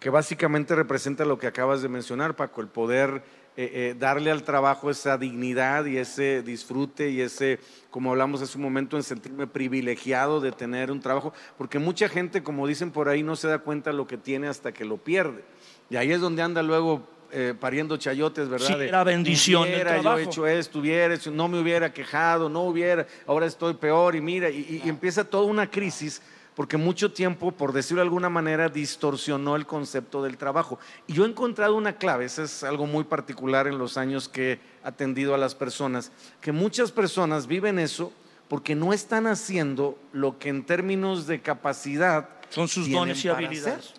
[0.00, 3.22] que básicamente representa lo que acabas de mencionar, Paco, el poder
[3.56, 8.56] eh, eh, darle al trabajo esa dignidad y ese disfrute y ese, como hablamos hace
[8.58, 13.08] un momento, en sentirme privilegiado de tener un trabajo, porque mucha gente, como dicen por
[13.08, 15.44] ahí, no se da cuenta lo que tiene hasta que lo pierde.
[15.90, 18.66] Y ahí es donde anda luego eh, pariendo chayotes, ¿verdad?
[18.66, 22.62] Sí, De, la bendición hubiera yo hecho esto, hubiera hecho, no me hubiera quejado, no
[22.62, 26.22] hubiera, ahora estoy peor y mira, y, y- y empieza toda una crisis
[26.54, 30.78] porque mucho tiempo, por decirlo de alguna manera, distorsionó el concepto del trabajo.
[31.06, 34.52] Y yo he encontrado una clave, eso es algo muy particular en los años que
[34.52, 38.12] he atendido a las personas, que muchas personas viven eso
[38.48, 43.94] porque no están haciendo lo que en términos de capacidad Son sus dones y habilidades.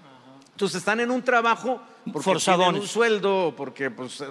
[0.52, 1.82] Entonces están en un trabajo
[2.14, 4.24] tienen un sueldo, porque, pues,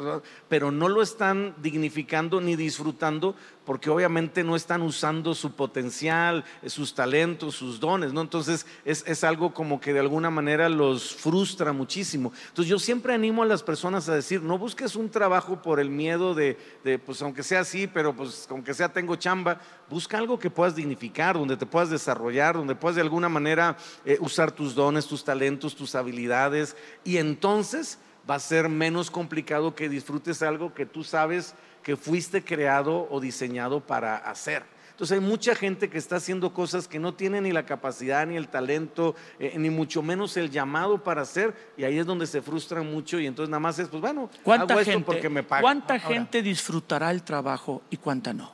[0.49, 3.35] pero no lo están dignificando ni disfrutando
[3.65, 8.21] porque obviamente no están usando su potencial, eh, sus talentos, sus dones, ¿no?
[8.21, 12.33] Entonces es, es algo como que de alguna manera los frustra muchísimo.
[12.49, 15.91] Entonces yo siempre animo a las personas a decir, no busques un trabajo por el
[15.91, 16.57] miedo de,
[17.05, 21.37] pues aunque sea así, pero pues aunque sea tengo chamba, busca algo que puedas dignificar,
[21.37, 25.75] donde te puedas desarrollar, donde puedas de alguna manera eh, usar tus dones, tus talentos,
[25.75, 27.99] tus habilidades y entonces
[28.29, 33.21] va a ser menos complicado que disfrutes algo que tú sabes que fuiste creado o
[33.21, 34.65] diseñado para hacer.
[34.91, 38.37] Entonces hay mucha gente que está haciendo cosas que no tiene ni la capacidad, ni
[38.37, 42.41] el talento, eh, ni mucho menos el llamado para hacer, y ahí es donde se
[42.41, 45.43] frustran mucho y entonces nada más es, pues bueno, ¿Cuánta hago esto gente, porque me
[45.43, 45.63] pagan.
[45.63, 46.07] ¿cuánta Ahora.
[46.07, 48.53] gente disfrutará el trabajo y cuánta no?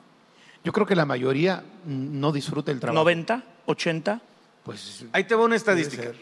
[0.64, 3.08] Yo creo que la mayoría no disfruta el trabajo.
[3.08, 3.42] ¿90?
[3.66, 4.20] ¿80?
[4.64, 6.12] Pues Ahí te va una estadística.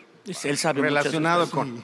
[0.45, 1.81] Él sabe relacionado con...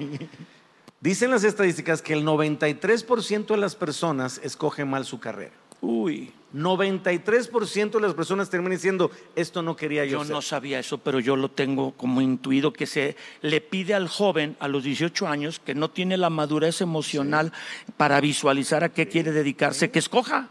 [1.04, 5.52] Dicen las estadísticas que el 93% de las personas escoge mal su carrera.
[5.82, 10.32] Uy, 93% de las personas terminan diciendo, esto no quería yo, yo ser".
[10.32, 14.56] no sabía eso, pero yo lo tengo como intuido que se le pide al joven
[14.60, 17.52] a los 18 años que no tiene la madurez emocional
[17.98, 20.48] para visualizar a qué quiere dedicarse, que escoja.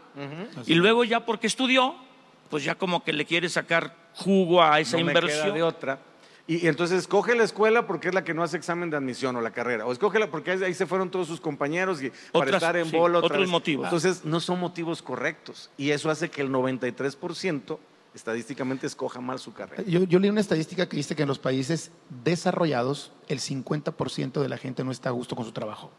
[0.66, 1.96] Y luego ya porque estudió,
[2.48, 5.52] pues ya como que le quiere sacar jugo a esa no me queda inversión.
[5.52, 5.98] de otra.
[6.46, 9.34] Y, y entonces escoge la escuela porque es la que no hace examen de admisión
[9.36, 9.86] o la carrera.
[9.86, 12.96] O escógela porque ahí se fueron todos sus compañeros y para Otras- estar en sí,
[12.96, 13.18] bola.
[13.18, 13.48] otra otros vez.
[13.50, 13.84] motivos.
[13.86, 15.70] Entonces no son motivos correctos.
[15.78, 17.78] Y eso hace que el 93%
[18.14, 19.82] estadísticamente escoja mal su carrera.
[19.86, 21.90] Yo, yo leí una estadística que dice que en los países
[22.22, 25.90] desarrollados el 50% de la gente no está a gusto con su trabajo.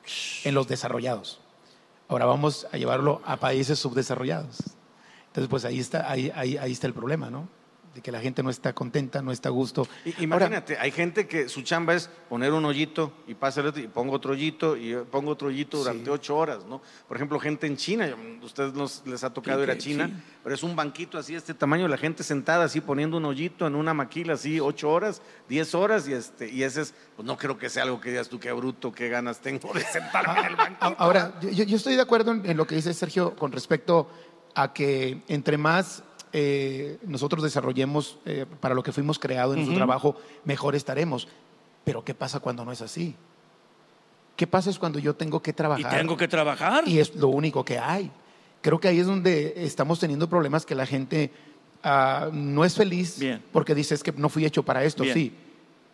[0.44, 1.42] En los desarrollados.
[2.08, 4.60] Ahora vamos a llevarlo a países subdesarrollados.
[5.28, 7.50] Entonces, pues ahí está, ahí, ahí, ahí está el problema, ¿no?
[7.96, 9.88] De que la gente no está contenta, no está a gusto.
[10.06, 13.82] Ahora, Imagínate, hay gente que su chamba es poner un hoyito y pasa el otro
[13.82, 16.10] y pongo otro hoyito y pongo otro hoyito durante Sí.
[16.10, 16.82] ocho horas, ¿no?
[17.08, 20.14] Por ejemplo, gente en China, ustedes nos, les ha tocado ir a China, sí.
[20.44, 23.76] pero es un banquito así, este tamaño, la gente sentada así poniendo un hoyito en
[23.76, 27.58] una maquila así, ocho horas, diez horas y este y ese es, pues no creo
[27.58, 30.56] que sea algo que digas tú qué bruto, qué ganas tengo de sentarme en el
[30.58, 30.86] banquito.
[30.86, 34.10] A- Ahora, yo, yo estoy de acuerdo en, en lo que dice Sergio con respecto
[34.54, 36.04] a que entre más
[36.38, 41.30] eh, nosotros desarrollemos eh, para lo que fuimos creados en nuestro trabajo, mejor estaremos.
[41.86, 43.16] Pero ¿qué pasa cuando no es así?
[44.36, 45.98] ¿Qué pasa es cuando yo tengo que Y trabajar?
[45.98, 46.84] tengo que trabajar.
[46.86, 48.12] y es lo único que hay.
[48.62, 51.32] Creo que ahí es donde estamos teniendo problemas que la gente
[51.84, 53.42] ah, no es feliz Bien.
[53.54, 55.14] porque dice es que no fui hecho para esto, Bien.
[55.14, 55.34] sí.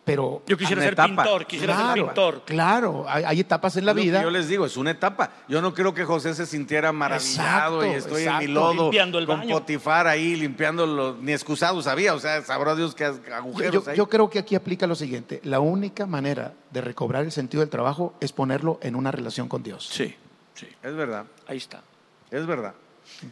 [0.04, 1.06] Pero Yo quisiera ser etapa.
[1.22, 2.42] pintor, quisiera ser pintor.
[2.44, 4.20] claro, hay, hay etapas en la vida.
[4.20, 5.30] yo les digo, es una etapa.
[5.46, 9.18] Yo no creo que José se sintiera maravillado Exacto, y estoy en mi lodo Limpiando
[9.20, 9.54] el con baño.
[9.60, 13.96] Potifar ahí, limpiándolo, ni excusado sabía, o sea, sabrá Dios que Yo, agujeros yo- ahí.
[13.96, 17.70] yo creo que aquí aplica lo siguiente, la única manera de recobrar el sentido del
[17.70, 19.86] trabajo es ponerlo en una relación con Dios.
[19.88, 20.16] Sí,
[20.54, 21.80] sí, Es verdad, ahí está.
[22.32, 22.74] es verdad.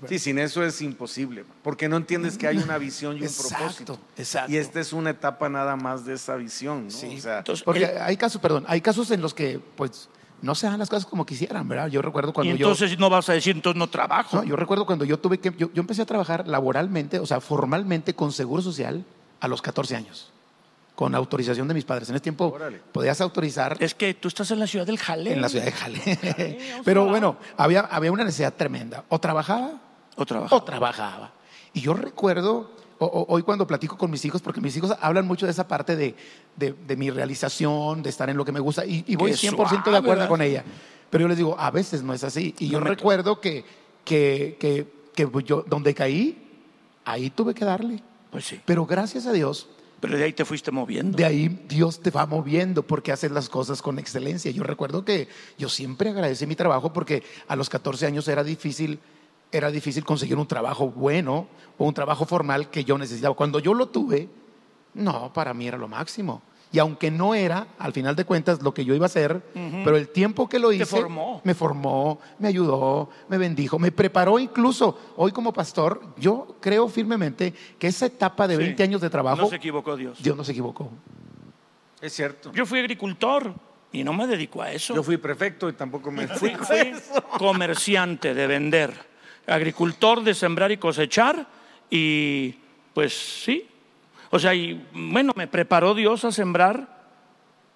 [0.08, 3.56] Sí, sin eso es imposible, porque no entiendes que hay una visión y un Exacto,
[3.58, 3.98] propósito.
[4.16, 4.52] exacto.
[4.52, 6.90] Y esta es una etapa nada más de esa visión, ¿no?
[6.90, 7.16] Sí.
[7.18, 10.08] O sea, Entonces, Porque el- hay casos, perdón, hay casos en los que, pues,
[10.42, 11.88] no se dan las cosas como quisieran, ¿verdad?
[11.88, 14.36] Yo recuerdo y cuando entonces no vas a decir, entonces no trabajo.
[14.36, 14.42] yo.
[14.42, 15.50] No, yo recuerdo cuando yo tuve que.
[15.58, 19.04] Yo, yo empecé a trabajar laboralmente, o sea, formalmente con seguro social
[19.40, 20.32] a los 14 años,
[21.00, 22.10] con autorización de mis padres.
[22.10, 22.78] En ese tiempo Órale.
[22.92, 25.32] podías autorizar Es que tú estás en la ciudad del Jaleo.
[25.32, 26.58] en la ciudad de Jale.
[26.84, 29.04] Pero bueno, había, había una necesidad tremenda.
[29.08, 29.80] O trabajaba
[30.16, 30.54] O trabajo.
[30.56, 31.32] o trabajaba.
[31.72, 35.26] Y yo recuerdo, o- o- hoy cuando platico con mis hijos, porque mis hijos hablan
[35.26, 36.14] mucho de esa parte de,
[36.56, 39.38] de- de mi realización, de estar en lo que me gusta, y, y voy Qué
[39.48, 40.28] 100% suave, de acuerdo ¿verdad?
[40.28, 40.64] con ella.
[41.08, 42.54] Pero yo les digo, a veces no es así.
[42.58, 43.64] Y No yo recuerdo que,
[44.04, 46.46] que, que, que yo, donde caí,
[47.06, 48.02] ahí tuve que darle.
[48.30, 48.60] Pues sí.
[48.66, 49.66] Pero gracias a Dios,
[50.00, 51.16] Pero de ahí te fuiste moviendo.
[51.16, 54.50] de ahí Dios te va moviendo porque haces las cosas con excelencia.
[54.50, 58.98] Yo recuerdo que yo siempre agradecí mi trabajo porque a los 14 años era difícil,
[59.52, 63.34] era difícil conseguir un trabajo bueno o un trabajo formal que yo necesitaba.
[63.34, 64.28] Cuando yo lo tuve,
[64.94, 66.42] no, para mí era lo máximo.
[66.72, 69.96] Y aunque no era, al final de cuentas, lo que yo iba a hacer, pero
[69.96, 71.40] el tiempo que lo hice, formó.
[71.42, 74.96] me formó, me ayudó, me bendijo, me preparó incluso.
[75.16, 78.62] Hoy como pastor, yo creo firmemente que esa etapa de Sí.
[78.62, 80.22] 20 años de trabajo, No se equivocó Dios.
[80.22, 80.88] Dios no se equivocó.
[82.00, 82.52] es cierto.
[82.52, 83.52] Yo fui agricultor
[83.92, 84.94] y no me dedico a eso.
[84.94, 86.92] Yo fui prefecto y tampoco me fui, fui
[87.36, 88.92] comerciante de vender,
[89.46, 91.48] agricultor de sembrar y cosechar
[91.90, 92.54] y
[92.94, 93.12] pues
[93.44, 93.66] sí.
[94.30, 97.00] O sea, y bueno, me preparó Dios a sembrar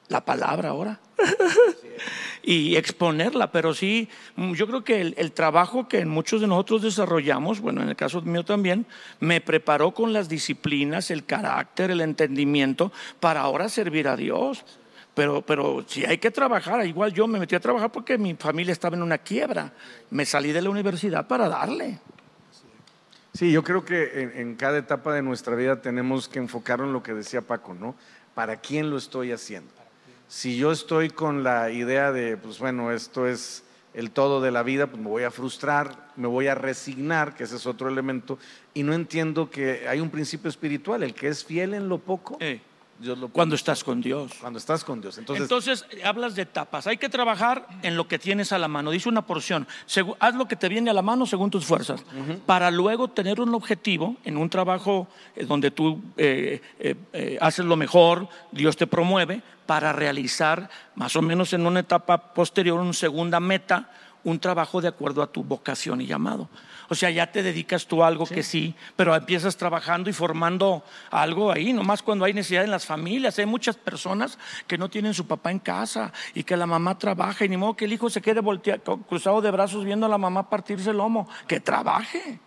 [0.09, 1.01] la palabra ahora
[2.43, 7.61] y exponerla, pero sí, yo creo que el, el trabajo que muchos de nosotros desarrollamos,
[7.61, 8.87] bueno, en el caso mío también,
[9.19, 14.65] me preparó con las disciplinas, el carácter, el entendimiento para ahora servir a Dios.
[15.15, 18.73] Pero, pero si hay que trabajar, igual yo me metí a trabajar porque mi familia
[18.73, 19.73] estaba en una quiebra.
[20.11, 22.01] Me salí de la universidad para darle.
[23.37, 27.03] Sí, yo creo que en, cada etapa de nuestra vida tenemos que enfocarnos en lo
[27.03, 27.97] que decía Paco, ¿no?
[28.33, 29.73] ¿Para quién lo estoy haciendo?
[30.29, 34.63] Si yo estoy con la idea de, pues bueno, esto es el todo de la
[34.63, 38.39] vida, pues me voy a frustrar, me voy a resignar, que ese es otro elemento,
[38.73, 42.39] y no entiendo que hay un principio espiritual, el que es fiel en lo poco,
[42.99, 44.33] Dios lo cuando estás con Dios.
[44.41, 45.19] cuando estás con Dios.
[45.19, 46.87] Entonces, Entonces, hablas de etapas.
[46.87, 48.91] Hay que trabajar en lo que tienes a la mano.
[48.91, 49.67] Dice una porción.
[50.21, 52.05] Haz lo que te viene a la mano según tus fuerzas.
[52.47, 57.65] Para luego tener un objetivo en un trabajo eh, donde tú eh, eh, eh, haces
[57.65, 62.93] lo mejor, Dios te promueve, para realizar más o menos en una etapa posterior, una
[62.93, 63.91] segunda meta,
[64.25, 66.49] un trabajo de acuerdo a tu vocación y llamado.
[66.89, 70.83] O sea, ya te dedicas tú a algo que sí, pero empiezas trabajando y formando
[71.11, 73.39] algo ahí, nomás cuando hay necesidad en las familias.
[73.39, 77.45] Hay muchas personas que no tienen su papá en casa y que la mamá trabaja
[77.45, 80.19] y ni modo que el hijo se quede voltea- cruzado de brazos viendo a la
[80.19, 81.29] mamá partirse el lomo.
[81.47, 82.39] Que trabaje.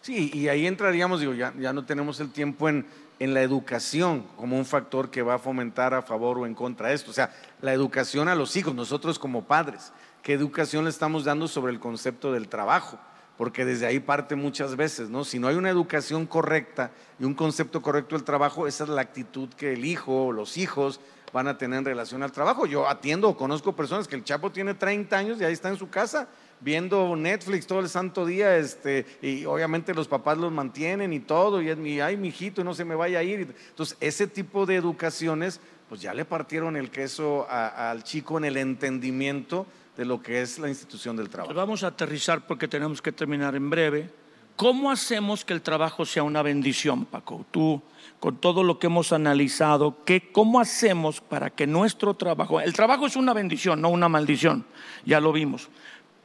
[0.00, 2.86] Sí, y ahí entraríamos, digo, ya, ya no tenemos el tiempo en,
[3.20, 6.88] en la educación como un factor que va a fomentar a favor o en contra
[6.88, 7.10] de esto.
[7.10, 11.48] O sea, la educación a los hijos, nosotros como padres, ¿qué educación le estamos dando
[11.48, 12.98] sobre el concepto del trabajo?
[13.36, 15.24] Porque desde ahí parte muchas veces, ¿no?
[15.24, 19.00] Si no hay una educación correcta y un concepto correcto del trabajo, esa es la
[19.00, 21.00] actitud que el hijo o los hijos
[21.32, 22.66] van a tener en relación al trabajo.
[22.66, 25.78] Yo atiendo o conozco personas que el chapo tiene 30 años y ahí está en
[25.78, 26.28] su casa
[26.60, 31.60] viendo Netflix todo el santo día, este, y obviamente los papás los mantienen y todo,
[31.60, 33.52] y es mi, ay, mi hijito, no se me vaya a ir.
[33.70, 35.58] Entonces, ese tipo de educaciones,
[35.88, 40.40] pues ya le partieron el queso a- al chico en el entendimiento de lo que
[40.40, 41.54] es la institución del trabajo.
[41.54, 44.10] vamos a aterrizar porque tenemos que terminar en breve.
[44.56, 47.44] ¿Cómo hacemos que el trabajo sea una bendición, Paco?
[47.50, 47.82] Tú,
[48.20, 53.06] con todo lo que hemos analizado, ¿qué, ¿cómo hacemos para que nuestro trabajo, el trabajo
[53.06, 54.64] es una bendición, no una maldición,
[55.04, 55.68] ya lo vimos.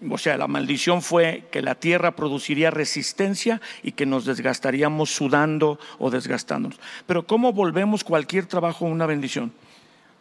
[0.09, 5.79] O sea, la maldición fue que la tierra produciría resistencia y que nos desgastaríamos sudando
[5.97, 6.79] o desgastándonos.
[7.07, 9.51] Pero ¿cómo volvemos cualquier trabajo una bendición?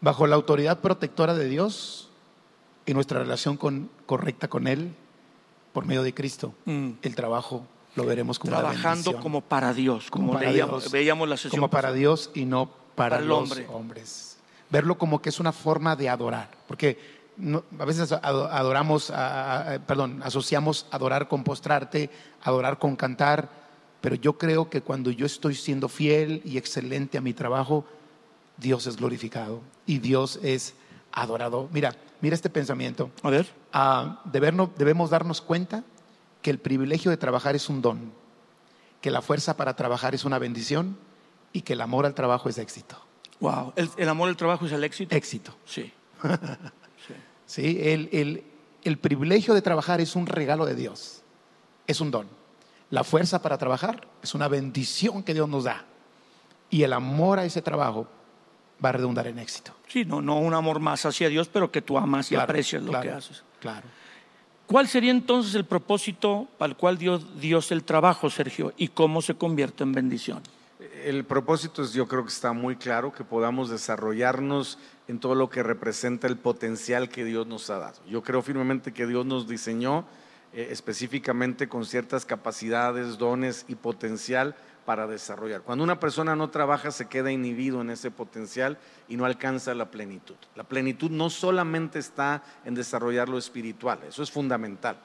[0.01, 2.06] Bajo la autoridad protectora de Dios
[2.87, 4.95] y nuestra relación con- correcta con Él,
[5.73, 6.91] por medio de Cristo, Mm.
[7.03, 7.67] el trabajo
[7.97, 10.93] lo veremos como Trabajando como para Dios, como, Como para leíamos- Dios.
[10.93, 11.99] veíamos la sesión como para pasada.
[11.99, 13.67] Dios y no para, Para el los hombre.
[13.73, 14.37] hombres.
[14.71, 16.99] Verlo como que es una forma de adorar, porque
[17.37, 22.11] no- a veces ado- adoramos, a- a- perdón, asociamos adorar con postrarte,
[22.43, 23.49] adorar con cantar,
[24.01, 27.85] pero yo creo que cuando yo estoy siendo fiel y excelente a mi trabajo,
[28.57, 30.75] Dios es glorificado y Dios es
[31.23, 31.69] adorado.
[31.73, 33.11] Mira, mira este pensamiento.
[33.23, 33.47] A ver.
[33.73, 35.83] Ah, debernos- debemos darnos cuenta
[36.43, 38.13] que el privilegio de trabajar es un don,
[39.01, 40.97] que la fuerza para trabajar es una bendición
[41.53, 42.97] y que el amor al trabajo es éxito.
[43.41, 43.73] Wow.
[43.77, 45.15] ¿El, el amor al trabajo es el éxito?
[45.15, 45.55] Éxito.
[45.65, 45.93] Sí.
[47.47, 47.79] ¿sí?
[47.81, 48.45] El, el-
[48.85, 51.23] el privilegio de trabajar es un regalo de Dios,
[51.89, 52.29] es un don.
[52.91, 55.85] La fuerza para trabajar es una bendición que Dios nos da.
[56.71, 58.07] Y el amor a ese trabajo
[58.85, 59.73] va a redundar en éxito.
[59.89, 62.83] Sí, no, no un amor más hacia Dios, pero que tú amas y Claro, aprecias
[62.83, 63.43] lo claro, que haces.
[63.61, 63.87] Claro.
[64.67, 68.73] ¿Cuál sería entonces el propósito para el cual dio Dios el trabajo, Sergio?
[68.77, 70.43] ¿Y cómo se convierte en bendición?
[71.05, 75.49] El propósito es, yo creo que está muy claro, que podamos desarrollarnos en todo lo
[75.49, 78.01] que representa el potencial que Dios nos ha dado.
[78.09, 80.05] Yo creo firmemente que Dios nos diseñó
[80.53, 84.57] eh, específicamente con ciertas capacidades, dones y potencial
[84.87, 85.61] para desarrollar.
[85.63, 88.79] Cuando una persona no trabaja, se queda inhibido en ese potencial
[89.09, 90.37] y no alcanza la plenitud.
[90.55, 94.97] La plenitud no solamente está en desarrollar lo espiritual, eso es fundamental.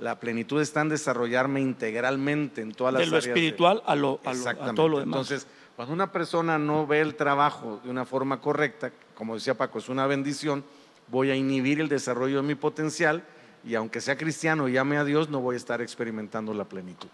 [0.00, 3.94] La plenitud está en desarrollarme integralmente en todas las De lo áreas de- espiritual a,
[3.94, 5.06] lo, a, lo- a todo lo demás.
[5.30, 9.78] Entonces, cuando una persona no ve el trabajo de una forma correcta, como decía Paco,
[9.78, 10.64] es una bendición,
[11.08, 13.24] voy a inhibir el desarrollo de mi potencial
[13.64, 17.08] y aunque sea cristiano y ame a Dios, no voy a estar experimentando la plenitud.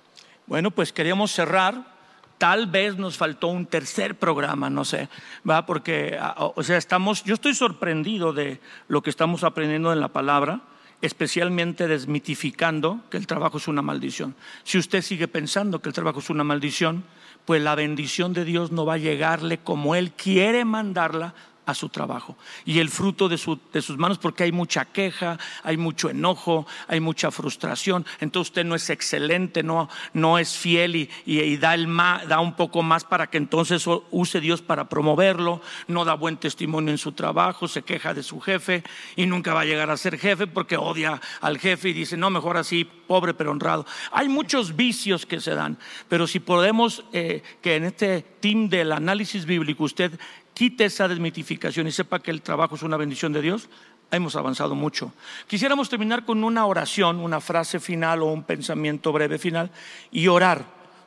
[0.46, 1.93] Bueno, pues queríamos cerrar.
[2.38, 5.08] Tal vez nos faltó un tercer programa, no sé,
[5.48, 7.22] va, porque, a- o sea, estamos.
[7.24, 10.60] Yo estoy sorprendido de lo que estamos aprendiendo en la palabra,
[11.00, 14.34] especialmente desmitificando que el trabajo es una maldición.
[14.64, 17.04] Si usted sigue pensando que el trabajo es una maldición,
[17.44, 21.34] pues la bendición de Dios no va a llegarle como Él quiere mandarla
[21.66, 25.38] a su trabajo y el fruto de, su- de sus manos, porque hay mucha queja,
[25.62, 28.04] hay mucho enojo, hay mucha frustración.
[28.20, 31.86] Entonces usted no es excelente, no, no es fiel y, y- da, el
[32.28, 36.90] da un poco más para que entonces use Dios para promoverlo, no da buen testimonio
[36.90, 38.82] en su trabajo, se queja de su jefe
[39.16, 42.30] y nunca va a llegar a ser jefe porque odia al jefe y dice, no,
[42.30, 43.86] mejor así, pobre pero honrado.
[44.12, 48.92] Hay muchos vicios que se dan, pero si podemos eh, que en este team del
[48.92, 50.18] análisis bíblico usted
[50.54, 53.68] quite esa desmitificación y sepa que el trabajo es una bendición de Dios,
[54.10, 55.12] hemos avanzado mucho.
[55.46, 59.70] Quisiéramos terminar con una oración, una frase final o un pensamiento breve final
[60.10, 60.64] y orar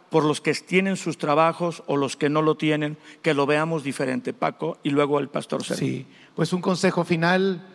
[0.09, 3.83] por los que tienen sus trabajos o los que no lo tienen, que lo veamos
[3.83, 4.33] diferente.
[4.33, 5.87] Paco y luego el pastor Sergio.
[5.87, 7.65] Sí, pues un consejo final,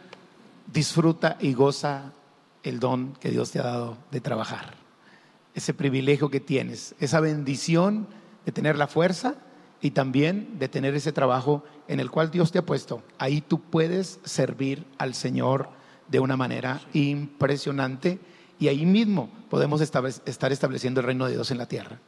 [0.73, 2.13] disfruta y goza
[2.63, 4.75] el don que Dios te ha dado de trabajar.
[5.55, 8.07] Ese privilegio que tienes, esa bendición
[8.47, 9.37] de tener la fuerza
[9.83, 13.03] y también de tener ese trabajo en el cual Dios te ha puesto.
[13.19, 15.69] Ahí tú puedes servir al Señor
[16.09, 18.21] de una manera impresionante
[18.61, 21.99] y ahí mismo podemos estar estableciendo el reino de Dios en la tierra.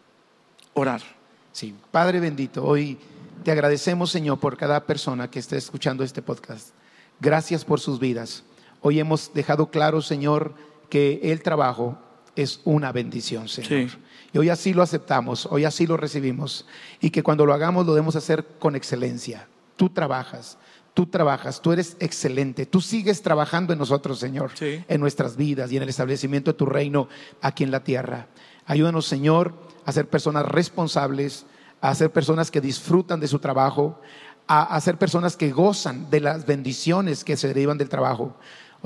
[0.72, 1.02] Orar.
[1.50, 2.96] Sí, Padre bendito, hoy
[3.42, 6.70] te agradecemos, Señor, por cada persona que esté escuchando este podcast.
[7.20, 8.44] Gracias por sus vidas.
[8.82, 10.54] Hoy hemos dejado claro, Señor,
[10.90, 11.98] que el trabajo
[12.36, 13.90] es una bendición, Señor.
[13.90, 13.98] Sí.
[14.32, 16.66] Y hoy así lo aceptamos, hoy así lo recibimos.
[17.00, 19.46] Y que cuando lo hagamos lo debemos hacer con excelencia.
[19.76, 20.58] Tú trabajas,
[20.92, 24.84] tú trabajas, tú eres excelente, tú sigues trabajando en nosotros, Señor, Sí.
[24.88, 27.08] en nuestras vidas y en el establecimiento de tu reino
[27.40, 28.26] aquí en la tierra.
[28.66, 29.54] Ayúdanos, Señor,
[29.84, 31.46] a ser personas responsables,
[31.80, 34.00] a ser personas que disfrutan de su trabajo,
[34.46, 38.36] a, a ser personas que gozan de las bendiciones que se derivan del trabajo.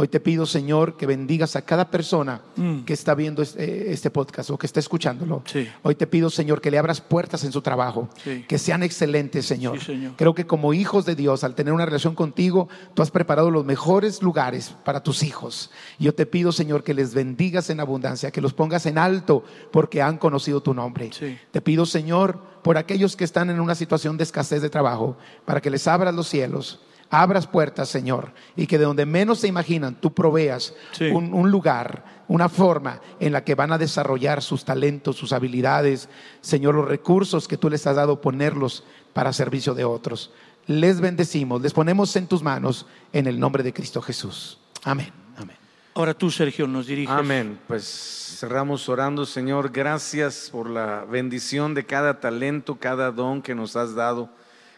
[0.01, 2.41] Hoy te pido, Señor, que bendigas a cada persona
[2.87, 5.43] que está viendo este, este podcast o que está escuchándolo.
[5.45, 5.69] Sí.
[5.83, 8.45] Hoy te pido, Señor, que le abras puertas en su trabajo, Sí.
[8.47, 9.81] que sean excelentes, Señor.
[9.81, 10.13] Sí, Señor.
[10.17, 13.65] Creo que como hijos de Dios, al tener una relación contigo, tú has preparado los
[13.65, 15.73] mejores lugares para tus hijos.
[15.99, 19.43] Yo te pido, Señor, que les bendigas en abundancia, que los pongas en alto
[19.73, 21.11] porque han conocido tu nombre.
[21.51, 25.61] Te pido, Señor, por aquellos que están en una situación de escasez de trabajo, para
[25.61, 26.83] que les abras los cielos.
[27.11, 31.07] Abras puertas, Señor, y que de donde menos se imaginan, tú proveas Sí.
[31.07, 36.11] un, un lugar, una forma en la que van a desarrollar sus talentos, sus habilidades,
[36.43, 38.85] Señor, los recursos que tú les has dado, ponerlos
[39.15, 40.31] para servicio de otros.
[40.67, 42.85] Les bendecimos, les ponemos en tus manos
[43.15, 44.59] en el nombre de Cristo Jesús.
[44.85, 45.11] Amén.
[45.39, 45.57] Amén.
[45.95, 47.11] Ahora tú, Sergio, nos diriges.
[47.15, 47.59] Amén.
[47.67, 49.71] Pues cerramos orando, Señor.
[49.73, 54.29] Gracias por la bendición de cada talento, cada don que nos has dado,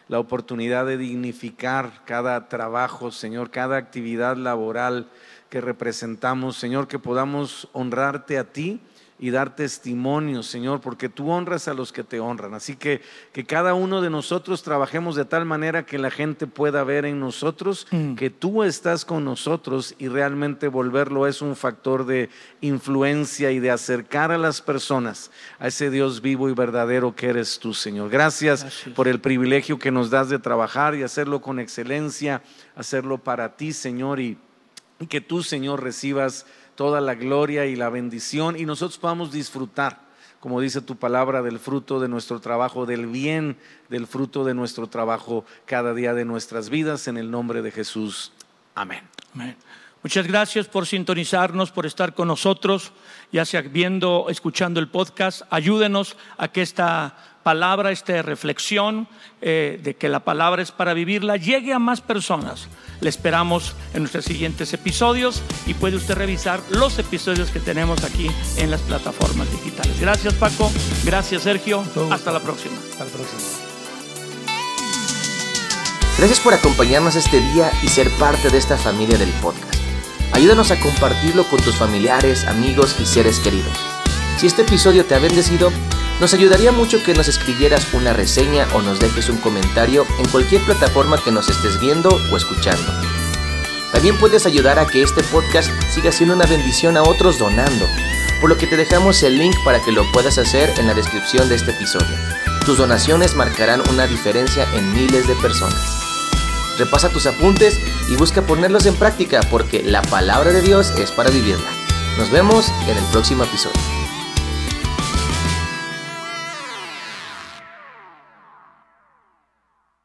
[0.07, 5.07] la oportunidad de dignificar cada trabajo, Señor, cada actividad laboral
[5.49, 8.81] que representamos, Señor, que podamos honrarte a ti
[9.21, 12.53] y dar testimonio, Señor, porque tú honras a los que te honran.
[12.55, 13.01] Así que
[13.31, 17.19] que cada uno de nosotros trabajemos de tal manera que la gente pueda ver en
[17.21, 18.15] nosotros Mm.
[18.15, 22.29] que tú estás con nosotros y realmente volverlo es un factor de
[22.61, 27.59] influencia y de acercar a las personas a ese Dios vivo y verdadero que eres
[27.59, 28.09] tú, Señor.
[28.09, 28.95] Gracias, Gracias.
[28.95, 32.41] por el privilegio que nos das de trabajar y hacerlo con excelencia,
[32.75, 34.37] hacerlo para ti, Señor, y
[34.99, 36.45] y que tú, Señor, recibas
[36.81, 39.99] toda la gloria y la bendición y nosotros podamos disfrutar,
[40.39, 43.55] como dice tu palabra, del fruto de nuestro trabajo, del bien
[43.87, 48.31] del fruto de nuestro trabajo cada día de nuestras vidas, en el nombre de Jesús.
[48.73, 49.03] Amén.
[49.35, 49.55] Amén.
[50.01, 52.93] Muchas gracias por sintonizarnos, por estar con nosotros,
[53.31, 55.43] ya sea viendo, escuchando el podcast.
[55.51, 59.07] Ayúdenos a que esta palabra, esta reflexión
[59.41, 62.67] eh, de que la palabra es para vivirla, llegue a más personas.
[62.99, 68.29] Le esperamos en nuestros siguientes episodios y puede usted revisar los episodios que tenemos aquí
[68.57, 69.99] en las plataformas digitales.
[69.99, 70.71] Gracias Paco,
[71.03, 72.75] gracias Sergio, hasta la próxima.
[72.91, 73.41] Hasta la próxima.
[76.17, 79.81] Gracias por acompañarnos este día y ser parte de esta familia del podcast.
[80.33, 83.90] Ayúdanos a compartirlo con tus familiares, amigos y seres queridos.
[84.37, 85.71] Si este episodio te ha bendecido,
[86.19, 90.61] nos ayudaría mucho que nos escribieras una reseña o nos dejes un comentario en cualquier
[90.63, 92.91] plataforma que nos estés viendo o escuchando.
[93.91, 97.85] También puedes ayudar a que este podcast siga siendo una bendición a otros donando,
[98.39, 101.49] por lo que te dejamos el link para que lo puedas hacer en la descripción
[101.49, 102.15] de este episodio.
[102.65, 106.01] Tus donaciones marcarán una diferencia en miles de personas.
[106.77, 107.79] Repasa tus apuntes
[108.09, 111.69] y busca ponerlos en práctica porque la palabra de Dios es para vivirla.
[112.17, 114.00] Nos vemos en el próximo episodio.